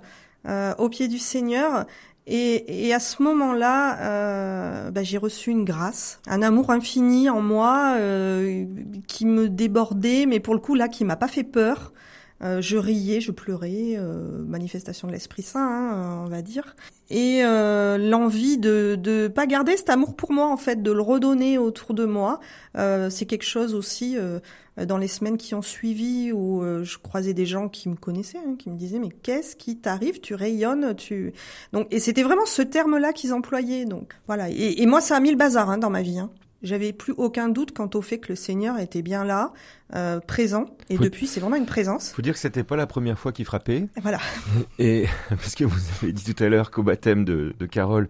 euh, 0.46 0.74
au 0.78 0.88
pied 0.88 1.08
du 1.08 1.18
Seigneur. 1.18 1.86
Et, 2.28 2.88
et 2.88 2.92
à 2.92 2.98
ce 2.98 3.22
moment-là 3.22 4.00
euh, 4.00 4.90
bah, 4.90 5.04
j'ai 5.04 5.16
reçu 5.16 5.50
une 5.50 5.64
grâce 5.64 6.20
un 6.26 6.42
amour 6.42 6.70
infini 6.70 7.30
en 7.30 7.40
moi 7.40 7.94
euh, 7.98 8.64
qui 9.06 9.26
me 9.26 9.48
débordait 9.48 10.26
mais 10.26 10.40
pour 10.40 10.54
le 10.54 10.58
coup 10.58 10.74
là 10.74 10.88
qui 10.88 11.04
m'a 11.04 11.14
pas 11.14 11.28
fait 11.28 11.44
peur 11.44 11.92
euh, 12.42 12.60
je 12.60 12.76
riais, 12.76 13.20
je 13.20 13.32
pleurais, 13.32 13.94
euh, 13.96 14.42
manifestation 14.44 15.08
de 15.08 15.12
l'Esprit 15.12 15.42
Saint, 15.42 15.60
hein, 15.60 16.22
on 16.24 16.28
va 16.28 16.42
dire, 16.42 16.76
et 17.08 17.42
euh, 17.44 17.98
l'envie 17.98 18.58
de 18.58 18.96
de 18.98 19.28
pas 19.28 19.46
garder 19.46 19.76
cet 19.76 19.90
amour 19.90 20.14
pour 20.16 20.32
moi 20.32 20.48
en 20.48 20.56
fait, 20.56 20.82
de 20.82 20.90
le 20.90 21.00
redonner 21.00 21.56
autour 21.56 21.94
de 21.94 22.04
moi. 22.04 22.40
Euh, 22.76 23.10
c'est 23.10 23.26
quelque 23.26 23.44
chose 23.44 23.74
aussi 23.74 24.18
euh, 24.18 24.40
dans 24.84 24.98
les 24.98 25.08
semaines 25.08 25.38
qui 25.38 25.54
ont 25.54 25.62
suivi 25.62 26.32
où 26.32 26.62
je 26.82 26.98
croisais 26.98 27.32
des 27.32 27.46
gens 27.46 27.68
qui 27.68 27.88
me 27.88 27.96
connaissaient, 27.96 28.38
hein, 28.38 28.56
qui 28.58 28.70
me 28.70 28.76
disaient 28.76 28.98
mais 28.98 29.08
qu'est-ce 29.22 29.56
qui 29.56 29.78
t'arrive? 29.78 30.20
Tu 30.20 30.34
rayonnes, 30.34 30.94
tu 30.94 31.32
donc 31.72 31.86
et 31.90 32.00
c'était 32.00 32.22
vraiment 32.22 32.46
ce 32.46 32.62
terme-là 32.62 33.12
qu'ils 33.12 33.32
employaient 33.32 33.86
donc 33.86 34.14
voilà. 34.26 34.50
Et, 34.50 34.82
et, 34.82 34.86
moi 34.86 35.00
ça 35.00 35.16
a 35.16 35.20
mis 35.20 35.30
le 35.30 35.36
bazar 35.36 35.70
hein, 35.70 35.78
dans 35.78 35.90
ma 35.90 36.02
vie. 36.02 36.18
Hein. 36.18 36.30
J'avais 36.66 36.92
plus 36.92 37.14
aucun 37.16 37.48
doute 37.48 37.72
quant 37.72 37.88
au 37.94 38.02
fait 38.02 38.18
que 38.18 38.28
le 38.30 38.36
Seigneur 38.36 38.78
était 38.78 39.02
bien 39.02 39.24
là, 39.24 39.52
euh, 39.94 40.18
présent. 40.18 40.66
Et 40.90 40.96
faut, 40.96 41.04
depuis, 41.04 41.28
c'est 41.28 41.38
vraiment 41.38 41.56
une 41.56 41.66
présence. 41.66 42.10
Faut 42.10 42.22
dire 42.22 42.34
que 42.34 42.40
c'était 42.40 42.64
pas 42.64 42.74
la 42.74 42.88
première 42.88 43.18
fois 43.18 43.30
qu'il 43.32 43.44
frappait. 43.44 43.86
Voilà. 44.02 44.18
Et 44.80 45.06
parce 45.28 45.54
que 45.54 45.64
vous 45.64 45.80
avez 46.02 46.12
dit 46.12 46.34
tout 46.34 46.42
à 46.42 46.48
l'heure 46.48 46.72
qu'au 46.72 46.82
baptême 46.82 47.24
de, 47.24 47.54
de 47.56 47.66
Carole, 47.66 48.08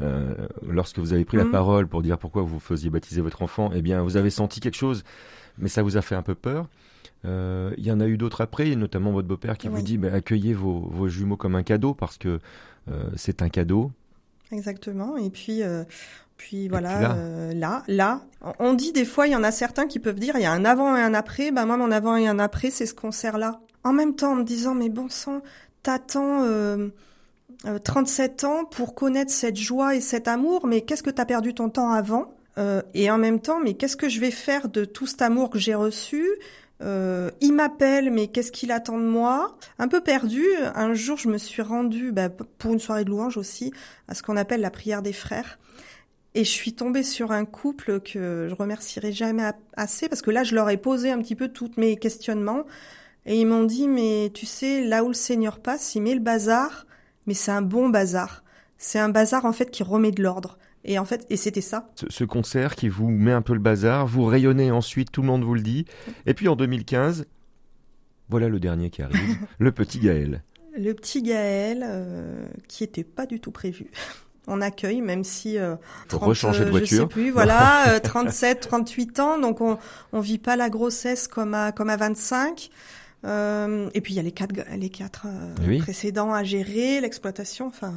euh, 0.00 0.34
lorsque 0.66 0.98
vous 0.98 1.12
avez 1.12 1.26
pris 1.26 1.36
mmh. 1.36 1.44
la 1.44 1.46
parole 1.46 1.86
pour 1.86 2.00
dire 2.02 2.18
pourquoi 2.18 2.42
vous 2.42 2.60
faisiez 2.60 2.88
baptiser 2.88 3.20
votre 3.20 3.42
enfant, 3.42 3.70
eh 3.74 3.82
bien, 3.82 4.02
vous 4.02 4.16
avez 4.16 4.30
senti 4.30 4.60
quelque 4.60 4.76
chose, 4.76 5.04
mais 5.58 5.68
ça 5.68 5.82
vous 5.82 5.98
a 5.98 6.02
fait 6.02 6.14
un 6.14 6.22
peu 6.22 6.34
peur. 6.34 6.66
Euh, 7.24 7.72
il 7.76 7.84
y 7.84 7.90
en 7.90 8.00
a 8.00 8.06
eu 8.06 8.16
d'autres 8.16 8.40
après, 8.40 8.74
notamment 8.76 9.10
votre 9.10 9.28
beau-père 9.28 9.58
qui 9.58 9.68
oui. 9.68 9.74
vous 9.74 9.82
dit 9.82 9.98
bah, 9.98 10.12
accueillez 10.12 10.54
vos, 10.54 10.88
vos, 10.90 11.08
jumeaux 11.08 11.36
comme 11.36 11.56
un 11.56 11.62
cadeau 11.62 11.94
parce 11.94 12.16
que 12.16 12.38
euh, 12.90 13.10
c'est 13.16 13.42
un 13.42 13.48
cadeau. 13.48 13.92
Exactement. 14.52 15.16
Et 15.16 15.30
puis, 15.30 15.62
euh, 15.62 15.84
puis 16.36 16.68
voilà, 16.68 17.00
là. 17.00 17.14
Euh, 17.16 17.52
là. 17.52 17.82
là, 17.88 18.22
on 18.58 18.74
dit 18.74 18.92
des 18.92 19.04
fois, 19.04 19.26
il 19.26 19.32
y 19.32 19.36
en 19.36 19.44
a 19.44 19.50
certains 19.50 19.86
qui 19.86 19.98
peuvent 19.98 20.18
dire, 20.18 20.36
il 20.36 20.42
y 20.42 20.46
a 20.46 20.52
un 20.52 20.64
avant 20.64 20.96
et 20.96 21.00
un 21.00 21.14
après. 21.14 21.50
Ben 21.50 21.66
moi, 21.66 21.76
mon 21.76 21.90
avant 21.90 22.16
et 22.16 22.26
un 22.26 22.38
après, 22.38 22.70
c'est 22.70 22.86
ce 22.86 22.94
concert-là. 22.94 23.60
En 23.84 23.92
même 23.92 24.14
temps, 24.14 24.32
en 24.32 24.36
me 24.36 24.44
disant, 24.44 24.74
mais 24.74 24.88
bon 24.88 25.08
sang, 25.08 25.42
t'attends 25.82 26.42
euh, 26.42 26.88
euh, 27.66 27.78
37 27.78 28.44
ans 28.44 28.64
pour 28.64 28.94
connaître 28.94 29.32
cette 29.32 29.56
joie 29.56 29.94
et 29.94 30.00
cet 30.00 30.28
amour, 30.28 30.66
mais 30.66 30.82
qu'est-ce 30.82 31.02
que 31.02 31.10
t'as 31.10 31.24
perdu 31.24 31.54
ton 31.54 31.70
temps 31.70 31.90
avant 31.90 32.34
euh, 32.58 32.82
Et 32.94 33.10
en 33.10 33.18
même 33.18 33.40
temps, 33.40 33.60
mais 33.60 33.74
qu'est-ce 33.74 33.96
que 33.96 34.08
je 34.08 34.20
vais 34.20 34.30
faire 34.30 34.68
de 34.68 34.84
tout 34.84 35.06
cet 35.06 35.22
amour 35.22 35.50
que 35.50 35.58
j'ai 35.58 35.74
reçu 35.74 36.24
euh, 36.82 37.30
il 37.40 37.52
m'appelle, 37.52 38.10
mais 38.10 38.28
qu'est-ce 38.28 38.52
qu'il 38.52 38.70
attend 38.70 38.98
de 38.98 39.04
moi? 39.04 39.56
Un 39.78 39.88
peu 39.88 40.00
perdu. 40.00 40.44
Un 40.74 40.94
jour, 40.94 41.16
je 41.16 41.28
me 41.28 41.38
suis 41.38 41.62
rendue, 41.62 42.12
bah, 42.12 42.28
pour 42.28 42.72
une 42.72 42.78
soirée 42.78 43.04
de 43.04 43.10
louange 43.10 43.36
aussi, 43.36 43.72
à 44.06 44.14
ce 44.14 44.22
qu'on 44.22 44.36
appelle 44.36 44.60
la 44.60 44.70
prière 44.70 45.02
des 45.02 45.12
frères. 45.12 45.58
Et 46.34 46.44
je 46.44 46.50
suis 46.50 46.74
tombée 46.74 47.02
sur 47.02 47.32
un 47.32 47.44
couple 47.44 48.00
que 48.00 48.46
je 48.48 48.54
remercierai 48.54 49.12
jamais 49.12 49.42
assez 49.76 50.08
parce 50.08 50.22
que 50.22 50.30
là, 50.30 50.44
je 50.44 50.54
leur 50.54 50.70
ai 50.70 50.76
posé 50.76 51.10
un 51.10 51.18
petit 51.18 51.34
peu 51.34 51.48
tous 51.48 51.70
mes 51.76 51.96
questionnements 51.96 52.64
et 53.26 53.40
ils 53.40 53.46
m'ont 53.46 53.64
dit, 53.64 53.88
mais 53.88 54.30
tu 54.32 54.46
sais, 54.46 54.84
là 54.84 55.04
où 55.04 55.08
le 55.08 55.14
Seigneur 55.14 55.58
passe, 55.58 55.94
il 55.94 56.02
met 56.02 56.14
le 56.14 56.20
bazar, 56.20 56.86
mais 57.26 57.34
c'est 57.34 57.50
un 57.50 57.62
bon 57.62 57.88
bazar. 57.88 58.42
C'est 58.78 58.98
un 58.98 59.08
bazar 59.08 59.44
en 59.44 59.52
fait 59.52 59.70
qui 59.70 59.82
remet 59.82 60.12
de 60.12 60.22
l'ordre. 60.22 60.58
Et 60.88 60.98
en 60.98 61.04
fait, 61.04 61.26
et 61.28 61.36
c'était 61.36 61.60
ça. 61.60 61.90
Ce, 61.96 62.06
ce, 62.08 62.24
concert 62.24 62.74
qui 62.74 62.88
vous 62.88 63.10
met 63.10 63.32
un 63.32 63.42
peu 63.42 63.52
le 63.52 63.58
bazar, 63.58 64.06
vous 64.06 64.24
rayonnez 64.24 64.70
ensuite, 64.70 65.12
tout 65.12 65.20
le 65.20 65.26
monde 65.26 65.44
vous 65.44 65.54
le 65.54 65.60
dit. 65.60 65.84
Et 66.24 66.32
puis 66.32 66.48
en 66.48 66.56
2015, 66.56 67.26
voilà 68.30 68.48
le 68.48 68.58
dernier 68.58 68.88
qui 68.88 69.02
arrive, 69.02 69.36
le 69.58 69.70
petit 69.70 69.98
Gaël. 69.98 70.42
Le 70.76 70.94
petit 70.94 71.22
Gaël, 71.22 71.84
euh, 71.86 72.46
qui 72.68 72.84
était 72.84 73.04
pas 73.04 73.26
du 73.26 73.38
tout 73.38 73.50
prévu. 73.50 73.90
On 74.46 74.62
accueille, 74.62 75.02
même 75.02 75.24
si 75.24 75.58
euh, 75.58 75.76
30, 76.08 76.22
rechanger 76.22 76.64
de 76.64 76.70
voiture. 76.70 76.96
Je 76.96 77.02
sais 77.02 77.06
plus, 77.06 77.30
voilà, 77.30 77.90
euh, 77.96 78.00
37, 78.00 78.60
38 78.60 79.20
ans, 79.20 79.38
donc 79.38 79.60
on 79.60 79.76
on 80.12 80.20
vit 80.20 80.38
pas 80.38 80.56
la 80.56 80.70
grossesse 80.70 81.28
comme 81.28 81.52
à 81.52 81.70
comme 81.70 81.90
à 81.90 81.98
25. 81.98 82.70
Euh, 83.24 83.90
et 83.94 84.00
puis 84.00 84.14
il 84.14 84.16
y 84.16 84.20
a 84.20 84.22
les 84.22 84.32
quatre 84.32 84.54
les 84.76 84.90
quatre 84.90 85.26
euh, 85.26 85.54
oui. 85.66 85.78
précédents 85.78 86.32
à 86.32 86.44
gérer, 86.44 87.00
l'exploitation, 87.00 87.66
enfin 87.66 87.94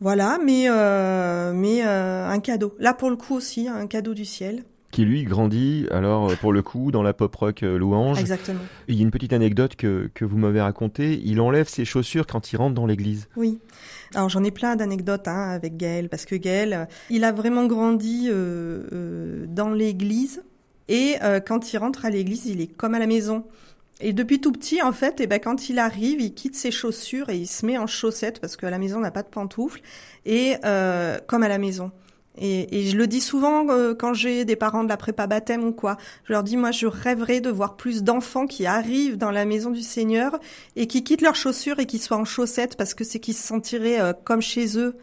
voilà, 0.00 0.38
mais 0.44 0.66
euh, 0.68 1.52
mais 1.54 1.84
euh, 1.84 2.28
un 2.28 2.40
cadeau. 2.40 2.74
Là 2.78 2.94
pour 2.94 3.10
le 3.10 3.16
coup 3.16 3.34
aussi, 3.34 3.68
un 3.68 3.86
cadeau 3.86 4.14
du 4.14 4.24
ciel. 4.24 4.64
qui 4.92 5.04
lui 5.04 5.24
grandit 5.24 5.86
alors 5.90 6.34
pour 6.38 6.52
le 6.52 6.62
coup 6.62 6.90
dans 6.90 7.02
la 7.02 7.12
pop 7.12 7.34
rock 7.34 7.60
louange. 7.60 8.18
Exactement. 8.20 8.60
il 8.88 8.96
y 8.96 9.00
a 9.00 9.02
une 9.02 9.10
petite 9.10 9.32
anecdote 9.32 9.76
que, 9.76 10.10
que 10.14 10.24
vous 10.24 10.38
m'avez 10.38 10.60
racontée. 10.60 11.20
Il 11.24 11.40
enlève 11.40 11.68
ses 11.68 11.84
chaussures 11.84 12.26
quand 12.26 12.52
il 12.52 12.56
rentre 12.56 12.74
dans 12.74 12.86
l'église. 12.86 13.28
Oui. 13.36 13.58
Alors 14.14 14.28
j'en 14.28 14.44
ai 14.44 14.50
plein 14.50 14.76
d'anecdotes 14.76 15.28
hein, 15.28 15.50
avec 15.50 15.76
Gaël 15.76 16.08
parce 16.08 16.24
que 16.24 16.34
Gaël, 16.34 16.88
il 17.10 17.24
a 17.24 17.32
vraiment 17.32 17.66
grandi 17.66 18.28
euh, 18.28 18.82
euh, 18.92 19.46
dans 19.48 19.70
l'église 19.70 20.42
et 20.88 21.16
euh, 21.22 21.40
quand 21.40 21.72
il 21.72 21.78
rentre 21.78 22.04
à 22.04 22.10
l'église, 22.10 22.46
il 22.46 22.60
est 22.60 22.68
comme 22.68 22.94
à 22.94 22.98
la 22.98 23.06
maison. 23.06 23.44
Et 24.00 24.12
depuis 24.12 24.40
tout 24.40 24.52
petit, 24.52 24.82
en 24.82 24.92
fait, 24.92 25.20
et 25.20 25.24
eh 25.24 25.26
ben, 25.26 25.40
quand 25.40 25.70
il 25.70 25.78
arrive, 25.78 26.20
il 26.20 26.34
quitte 26.34 26.54
ses 26.54 26.70
chaussures 26.70 27.30
et 27.30 27.36
il 27.36 27.46
se 27.46 27.64
met 27.64 27.78
en 27.78 27.86
chaussettes 27.86 28.40
parce 28.40 28.56
qu'à 28.56 28.70
la 28.70 28.78
maison, 28.78 28.98
on 28.98 29.00
n'a 29.00 29.10
pas 29.10 29.22
de 29.22 29.28
pantoufles 29.28 29.80
et 30.26 30.56
comme 31.26 31.42
à 31.42 31.48
la 31.48 31.58
maison. 31.58 31.92
Et, 32.38 32.78
et, 32.78 32.86
je 32.90 32.96
le 32.96 33.06
dis 33.06 33.20
souvent 33.20 33.68
euh, 33.70 33.94
quand 33.94 34.12
j'ai 34.12 34.44
des 34.44 34.56
parents 34.56 34.84
de 34.84 34.88
la 34.88 34.96
prépa 34.96 35.26
baptême 35.26 35.64
ou 35.64 35.72
quoi. 35.72 35.96
Je 36.24 36.32
leur 36.32 36.42
dis, 36.42 36.56
moi, 36.56 36.70
je 36.70 36.86
rêverais 36.86 37.40
de 37.40 37.50
voir 37.50 37.76
plus 37.76 38.02
d'enfants 38.02 38.46
qui 38.46 38.66
arrivent 38.66 39.16
dans 39.16 39.30
la 39.30 39.44
maison 39.44 39.70
du 39.70 39.82
Seigneur 39.82 40.38
et 40.76 40.86
qui 40.86 41.02
quittent 41.02 41.22
leurs 41.22 41.36
chaussures 41.36 41.78
et 41.78 41.86
qui 41.86 41.98
soient 41.98 42.18
en 42.18 42.24
chaussettes 42.24 42.76
parce 42.76 42.94
que 42.94 43.04
c'est 43.04 43.20
qu'ils 43.20 43.34
se 43.34 43.46
sentiraient 43.46 44.00
euh, 44.00 44.12
comme 44.12 44.42
chez 44.42 44.78
eux. 44.78 44.96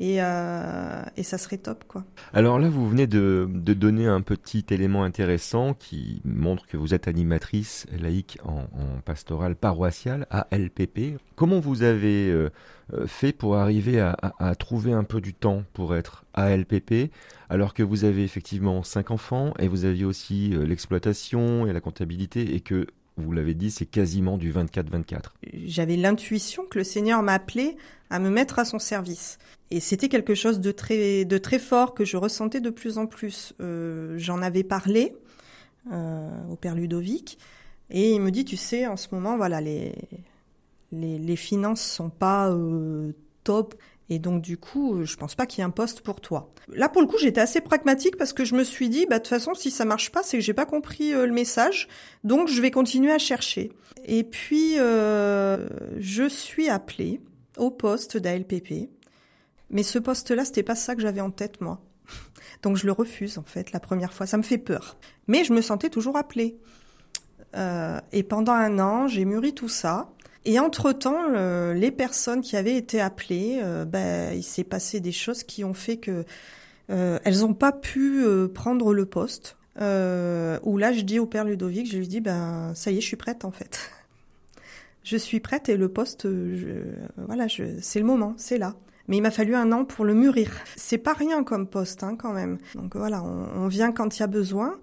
Et, 0.00 0.22
euh, 0.22 1.02
et, 1.18 1.22
ça 1.22 1.36
serait 1.36 1.58
top, 1.58 1.84
quoi. 1.86 2.06
Alors 2.32 2.58
là, 2.58 2.70
vous 2.70 2.88
venez 2.88 3.06
de, 3.06 3.46
donner 3.54 4.06
un 4.06 4.22
petit 4.22 4.64
élément 4.70 5.04
intéressant 5.04 5.74
qui 5.74 6.22
montre 6.24 6.66
que 6.66 6.78
vous 6.78 6.94
êtes 6.94 7.06
animatrice 7.06 7.86
laïque 8.00 8.38
en, 8.42 8.60
en 8.60 9.00
pastorale 9.04 9.56
paroissiale 9.56 10.26
à 10.30 10.46
LPP. 10.52 11.18
Comment 11.36 11.60
vous 11.60 11.82
avez 11.82 12.30
euh, 12.30 12.48
euh, 12.94 13.06
fait 13.06 13.32
pour 13.32 13.56
arriver 13.56 14.00
à, 14.00 14.16
à, 14.38 14.54
trouver 14.54 14.94
un 14.94 15.04
peu 15.04 15.20
du 15.20 15.34
temps 15.34 15.64
pour 15.74 15.94
être 15.94 16.24
à 16.32 16.56
LPP 16.56 17.12
alors 17.50 17.74
que 17.74 17.82
vous 17.82 18.04
avez 18.04 18.24
effectivement 18.24 18.82
cinq 18.82 19.10
enfants 19.10 19.52
et 19.58 19.68
vous 19.68 19.84
aviez 19.84 20.04
aussi 20.04 20.50
l'exploitation 20.50 21.66
et 21.66 21.72
la 21.72 21.80
comptabilité 21.80 22.54
et 22.54 22.60
que 22.60 22.86
vous 23.20 23.32
l'avez 23.32 23.54
dit, 23.54 23.70
c'est 23.70 23.86
quasiment 23.86 24.38
du 24.38 24.52
24-24. 24.52 25.30
J'avais 25.64 25.96
l'intuition 25.96 26.64
que 26.64 26.78
le 26.78 26.84
Seigneur 26.84 27.22
m'appelait 27.22 27.76
à 28.10 28.18
me 28.18 28.30
mettre 28.30 28.58
à 28.58 28.64
son 28.64 28.78
service. 28.78 29.38
Et 29.70 29.78
c'était 29.80 30.08
quelque 30.08 30.34
chose 30.34 30.60
de 30.60 30.72
très, 30.72 31.24
de 31.24 31.38
très 31.38 31.58
fort 31.58 31.94
que 31.94 32.04
je 32.04 32.16
ressentais 32.16 32.60
de 32.60 32.70
plus 32.70 32.98
en 32.98 33.06
plus. 33.06 33.54
Euh, 33.60 34.14
J'en 34.18 34.42
avais 34.42 34.64
parlé 34.64 35.14
euh, 35.92 36.30
au 36.50 36.56
père 36.56 36.74
Ludovic, 36.74 37.38
et 37.90 38.12
il 38.12 38.20
me 38.20 38.30
dit, 38.30 38.44
tu 38.44 38.56
sais, 38.56 38.86
en 38.86 38.96
ce 38.96 39.08
moment, 39.12 39.36
voilà, 39.36 39.60
les, 39.60 39.94
les, 40.92 41.18
les 41.18 41.36
finances 41.36 41.82
sont 41.82 42.10
pas 42.10 42.50
euh, 42.50 43.12
top. 43.44 43.74
Et 44.10 44.18
donc 44.18 44.42
du 44.42 44.58
coup, 44.58 45.04
je 45.04 45.16
pense 45.16 45.36
pas 45.36 45.46
qu'il 45.46 45.60
y 45.60 45.62
ait 45.62 45.64
un 45.64 45.70
poste 45.70 46.00
pour 46.00 46.20
toi. 46.20 46.52
Là 46.68 46.88
pour 46.88 47.00
le 47.00 47.06
coup, 47.06 47.16
j'étais 47.16 47.40
assez 47.40 47.60
pragmatique 47.60 48.16
parce 48.16 48.32
que 48.32 48.44
je 48.44 48.56
me 48.56 48.64
suis 48.64 48.88
dit, 48.88 49.06
bah 49.06 49.18
de 49.18 49.22
toute 49.22 49.28
façon, 49.28 49.54
si 49.54 49.70
ça 49.70 49.84
marche 49.84 50.10
pas, 50.10 50.24
c'est 50.24 50.38
que 50.38 50.44
j'ai 50.44 50.52
pas 50.52 50.66
compris 50.66 51.14
euh, 51.14 51.26
le 51.26 51.32
message, 51.32 51.88
donc 52.24 52.48
je 52.48 52.60
vais 52.60 52.72
continuer 52.72 53.12
à 53.12 53.18
chercher. 53.18 53.70
Et 54.04 54.24
puis 54.24 54.74
euh, 54.78 55.68
je 55.98 56.28
suis 56.28 56.68
appelée 56.68 57.20
au 57.56 57.70
poste 57.70 58.16
d'ALPP, 58.16 58.90
mais 59.70 59.84
ce 59.84 60.00
poste-là, 60.00 60.44
c'était 60.44 60.64
pas 60.64 60.74
ça 60.74 60.96
que 60.96 61.02
j'avais 61.02 61.20
en 61.20 61.30
tête 61.30 61.60
moi. 61.60 61.80
Donc 62.62 62.76
je 62.76 62.86
le 62.86 62.92
refuse 62.92 63.38
en 63.38 63.44
fait 63.44 63.70
la 63.70 63.78
première 63.78 64.12
fois, 64.12 64.26
ça 64.26 64.36
me 64.36 64.42
fait 64.42 64.58
peur. 64.58 64.96
Mais 65.28 65.44
je 65.44 65.52
me 65.52 65.62
sentais 65.62 65.88
toujours 65.88 66.16
appelée. 66.16 66.58
Euh, 67.56 68.00
et 68.12 68.24
pendant 68.24 68.52
un 68.52 68.78
an, 68.80 69.06
j'ai 69.06 69.24
mûri 69.24 69.54
tout 69.54 69.68
ça. 69.68 70.10
Et 70.44 70.58
entre-temps, 70.58 71.28
les 71.72 71.90
personnes 71.90 72.40
qui 72.40 72.56
avaient 72.56 72.76
été 72.76 73.00
appelées, 73.00 73.60
euh, 73.62 73.84
ben, 73.84 74.34
il 74.34 74.42
s'est 74.42 74.64
passé 74.64 75.00
des 75.00 75.12
choses 75.12 75.44
qui 75.44 75.64
ont 75.64 75.74
fait 75.74 75.98
que 75.98 76.24
euh, 76.90 77.18
elles 77.24 77.40
n'ont 77.40 77.54
pas 77.54 77.72
pu 77.72 78.24
euh, 78.24 78.48
prendre 78.48 78.92
le 78.92 79.06
poste. 79.06 79.56
Euh, 79.80 80.58
où 80.62 80.76
là, 80.76 80.92
je 80.92 81.02
dis 81.02 81.18
au 81.18 81.26
père 81.26 81.44
Ludovic, 81.44 81.90
je 81.90 81.98
lui 81.98 82.08
dis, 82.08 82.20
ben 82.20 82.72
ça 82.74 82.90
y 82.90 82.98
est, 82.98 83.00
je 83.00 83.06
suis 83.06 83.16
prête 83.16 83.44
en 83.44 83.50
fait. 83.50 83.90
je 85.04 85.16
suis 85.16 85.40
prête 85.40 85.68
et 85.68 85.76
le 85.76 85.88
poste, 85.88 86.24
je, 86.24 86.82
voilà, 87.16 87.46
je, 87.46 87.64
c'est 87.80 88.00
le 88.00 88.04
moment, 88.04 88.34
c'est 88.36 88.58
là. 88.58 88.74
Mais 89.08 89.16
il 89.16 89.22
m'a 89.22 89.30
fallu 89.30 89.54
un 89.56 89.72
an 89.72 89.84
pour 89.84 90.04
le 90.04 90.14
mûrir. 90.14 90.52
C'est 90.76 90.98
pas 90.98 91.14
rien 91.14 91.42
comme 91.42 91.66
poste, 91.66 92.04
hein, 92.04 92.16
quand 92.16 92.32
même. 92.32 92.58
Donc 92.76 92.96
voilà, 92.96 93.22
on, 93.22 93.66
vient 93.66 93.90
quand 93.90 94.16
il 94.16 94.20
y 94.20 94.22
a 94.22 94.28
besoin. 94.28 94.78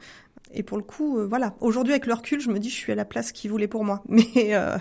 Et 0.53 0.63
pour 0.63 0.77
le 0.77 0.83
coup, 0.83 1.17
euh, 1.17 1.25
voilà. 1.25 1.55
Aujourd'hui, 1.61 1.93
avec 1.93 2.05
le 2.05 2.13
recul, 2.13 2.41
je 2.41 2.49
me 2.49 2.59
dis, 2.59 2.69
je 2.69 2.75
suis 2.75 2.91
à 2.91 2.95
la 2.95 3.05
place 3.05 3.31
qu'il 3.31 3.49
voulait 3.51 3.69
pour 3.69 3.85
moi. 3.85 4.03
Mais, 4.09 4.53
euh, 4.53 4.77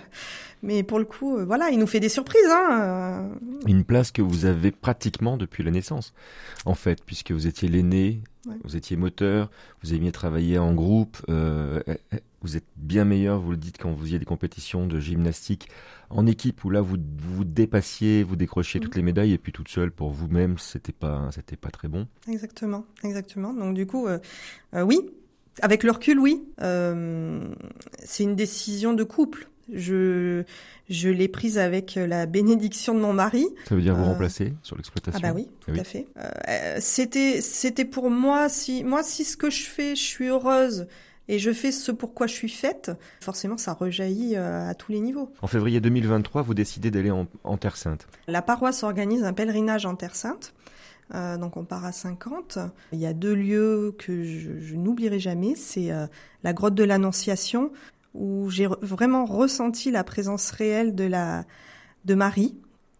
mais 0.62 0.82
pour 0.82 0.98
le 0.98 1.04
coup, 1.04 1.36
euh, 1.36 1.44
voilà, 1.44 1.70
il 1.70 1.78
nous 1.78 1.86
fait 1.86 2.00
des 2.00 2.08
surprises. 2.08 2.48
Hein, 2.50 3.30
Une 3.66 3.84
place 3.84 4.10
que 4.10 4.22
vous 4.22 4.44
avez 4.44 4.70
pratiquement 4.70 5.36
depuis 5.36 5.62
la 5.62 5.70
naissance, 5.70 6.14
en 6.64 6.74
fait, 6.74 7.04
puisque 7.04 7.32
vous 7.32 7.46
étiez 7.46 7.68
l'aîné, 7.68 8.22
ouais. 8.46 8.56
vous 8.64 8.76
étiez 8.76 8.96
moteur, 8.96 9.50
vous 9.82 9.94
aimiez 9.94 10.12
travailler 10.12 10.58
en 10.58 10.74
groupe. 10.74 11.18
vous 11.28 12.56
êtes 12.56 12.66
bien 12.76 13.04
meilleur, 13.04 13.40
vous 13.40 13.52
le 13.52 13.56
dites, 13.56 13.78
quand 13.78 13.92
vous 13.92 14.14
a 14.14 14.18
des 14.18 14.24
compétitions 14.24 14.86
de 14.86 15.00
gymnastique 15.00 15.68
en 16.10 16.26
équipe 16.26 16.64
où 16.64 16.70
là 16.70 16.80
vous 16.80 16.96
vous 17.18 17.44
dépassiez, 17.44 18.22
vous 18.22 18.36
décrochiez 18.36 18.80
mmh. 18.80 18.82
toutes 18.82 18.96
les 18.96 19.02
médailles 19.02 19.32
et 19.32 19.38
puis 19.38 19.52
toute 19.52 19.68
seule 19.68 19.90
pour 19.90 20.10
vous-même, 20.10 20.58
c'était 20.58 20.92
pas 20.92 21.28
c'était 21.32 21.56
pas 21.56 21.70
très 21.70 21.88
bon. 21.88 22.06
Exactement, 22.28 22.84
exactement. 23.02 23.52
Donc 23.52 23.74
du 23.74 23.86
coup, 23.86 24.06
euh, 24.06 24.18
euh, 24.74 24.82
oui, 24.82 25.00
avec 25.60 25.82
le 25.82 25.90
recul, 25.90 26.18
oui, 26.18 26.44
euh, 26.62 27.48
c'est 28.04 28.22
une 28.24 28.36
décision 28.36 28.92
de 28.92 29.04
couple. 29.04 29.48
Je, 29.72 30.44
je 30.88 31.08
l'ai 31.08 31.28
prise 31.28 31.58
avec 31.58 31.96
la 31.96 32.26
bénédiction 32.26 32.94
de 32.94 33.00
mon 33.00 33.12
mari. 33.12 33.46
Ça 33.68 33.74
veut 33.74 33.82
dire 33.82 33.94
vous 33.96 34.02
euh, 34.04 34.06
remplacer 34.06 34.54
sur 34.62 34.76
l'exploitation 34.76 35.20
Ah 35.22 35.28
bah 35.28 35.34
oui, 35.34 35.48
tout 35.60 35.72
oui. 35.72 35.80
à 35.80 35.84
fait. 35.84 36.06
Euh, 36.16 36.76
c'était, 36.80 37.40
c'était 37.40 37.84
pour 37.84 38.10
moi 38.10 38.48
si, 38.48 38.84
moi 38.84 39.02
si 39.02 39.24
ce 39.24 39.36
que 39.36 39.50
je 39.50 39.64
fais, 39.64 39.96
je 39.96 40.02
suis 40.02 40.26
heureuse 40.28 40.86
et 41.28 41.40
je 41.40 41.52
fais 41.52 41.72
ce 41.72 41.90
pourquoi 41.90 42.28
je 42.28 42.34
suis 42.34 42.48
faite, 42.48 42.92
forcément 43.20 43.56
ça 43.58 43.72
rejaillit 43.72 44.36
à 44.36 44.74
tous 44.74 44.92
les 44.92 45.00
niveaux. 45.00 45.32
En 45.42 45.48
février 45.48 45.80
2023, 45.80 46.42
vous 46.42 46.54
décidez 46.54 46.92
d'aller 46.92 47.10
en, 47.10 47.26
en 47.42 47.56
Terre 47.56 47.76
Sainte. 47.76 48.06
La 48.28 48.42
paroisse 48.42 48.84
organise 48.84 49.24
un 49.24 49.32
pèlerinage 49.32 49.86
en 49.86 49.96
Terre 49.96 50.14
Sainte. 50.14 50.54
Euh, 51.14 51.36
donc 51.36 51.56
on 51.56 51.64
part 51.64 51.84
à 51.84 51.92
50. 51.92 52.58
Il 52.92 52.98
y 52.98 53.06
a 53.06 53.12
deux 53.12 53.34
lieux 53.34 53.94
que 53.98 54.24
je, 54.24 54.58
je 54.60 54.74
n'oublierai 54.74 55.18
jamais. 55.20 55.54
C'est 55.54 55.90
euh, 55.92 56.06
la 56.42 56.52
grotte 56.52 56.74
de 56.74 56.84
l'Annonciation 56.84 57.70
où 58.16 58.50
j'ai 58.50 58.66
vraiment 58.80 59.24
ressenti 59.24 59.90
la 59.90 60.04
présence 60.04 60.50
réelle 60.50 60.94
de 60.94 61.04
la 61.04 61.44
de 62.04 62.14
Marie. 62.14 62.56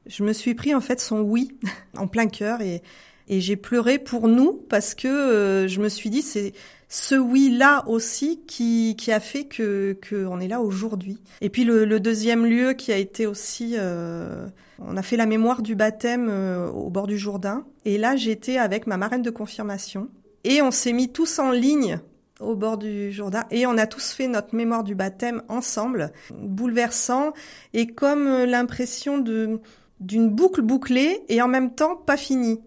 Je 0.07 0.23
me 0.23 0.33
suis 0.33 0.55
pris 0.55 0.75
en 0.75 0.81
fait 0.81 1.01
son 1.01 1.21
oui 1.21 1.57
en 1.97 2.07
plein 2.07 2.27
cœur 2.27 2.61
et 2.61 2.83
et 3.29 3.41
j'ai 3.41 3.57
pleuré 3.57 3.99
pour 3.99 4.29
nous 4.29 4.53
parce 4.69 4.95
que 4.95 5.09
euh, 5.09 5.69
je 5.69 5.81
me 5.81 5.89
suis 5.89 6.11
dit 6.11 6.23
c'est 6.23 6.53
ce 6.89 7.17
oui 7.17 7.51
là 7.51 7.83
aussi 7.89 8.41
qui 8.47 8.95
qui 8.97 9.11
a 9.11 9.19
fait 9.19 9.45
que 9.45 9.97
que 10.01 10.27
on 10.27 10.39
est 10.39 10.49
là 10.49 10.61
aujourd'hui. 10.61 11.19
Et 11.41 11.51
puis 11.51 11.65
le, 11.65 11.85
le, 11.85 11.99
deuxième 11.99 12.47
lieu 12.47 12.75
qui 12.75 12.93
a 12.93 12.97
été 12.97 13.27
aussi 13.27 13.75
euh, 13.77 14.47
on 14.79 14.97
a 14.97 15.03
fait 15.03 15.17
la 15.17 15.27
mémoire 15.27 15.63
du 15.63 15.75
baptême 15.75 16.29
euh, 16.29 16.69
au 16.69 16.89
bord 16.91 17.09
du 17.09 17.19
Jourdain 17.19 17.67
et 17.85 17.99
là 17.99 18.15
j'étais 18.15 18.59
avec 18.59 18.87
ma 18.87 18.97
marraine 18.97 19.23
de 19.23 19.31
confirmation 19.31 20.09
et 20.45 20.63
on 20.63 20.71
s'est 20.71 20.93
mis 20.93 21.11
tous 21.11 21.41
en 21.41 21.51
ligne 21.51 21.99
au 22.41 22.55
bord 22.55 22.79
du 22.79 23.13
Jourdain 23.13 23.45
et 23.51 23.67
on 23.67 23.79
a 23.79 23.87
tous 23.87 24.13
fait 24.13 24.29
notre 24.29 24.55
mémoire 24.55 24.85
du 24.85 24.95
baptême 24.95 25.43
ensemble, 25.49 26.13
bouleversant 26.35 27.33
et 27.73 27.87
comme 27.87 28.45
l'impression 28.45 29.19
de 29.19 29.61
d'une 30.01 30.29
boucle 30.29 30.61
bouclée 30.61 31.23
et 31.29 31.41
en 31.41 31.49
même 31.49 31.75
temps 31.75 31.97
pas 31.97 32.17
finie. 32.17 32.61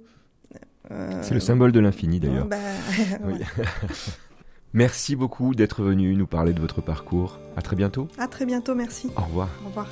Euh... 0.91 1.21
C'est 1.21 1.33
le 1.33 1.39
symbole 1.39 1.71
de 1.71 1.79
l'infini 1.79 2.19
d'ailleurs. 2.19 2.47
Bah, 2.47 2.57
merci 4.73 5.15
beaucoup 5.15 5.53
d'être 5.53 5.83
venu 5.83 6.15
nous 6.15 6.27
parler 6.27 6.53
de 6.53 6.59
votre 6.59 6.81
parcours. 6.81 7.39
À 7.55 7.61
très 7.61 7.75
bientôt. 7.75 8.07
À 8.17 8.27
très 8.27 8.45
bientôt, 8.45 8.73
merci. 8.73 9.11
Au 9.15 9.21
revoir. 9.21 9.49
Au 9.63 9.67
revoir. 9.67 9.87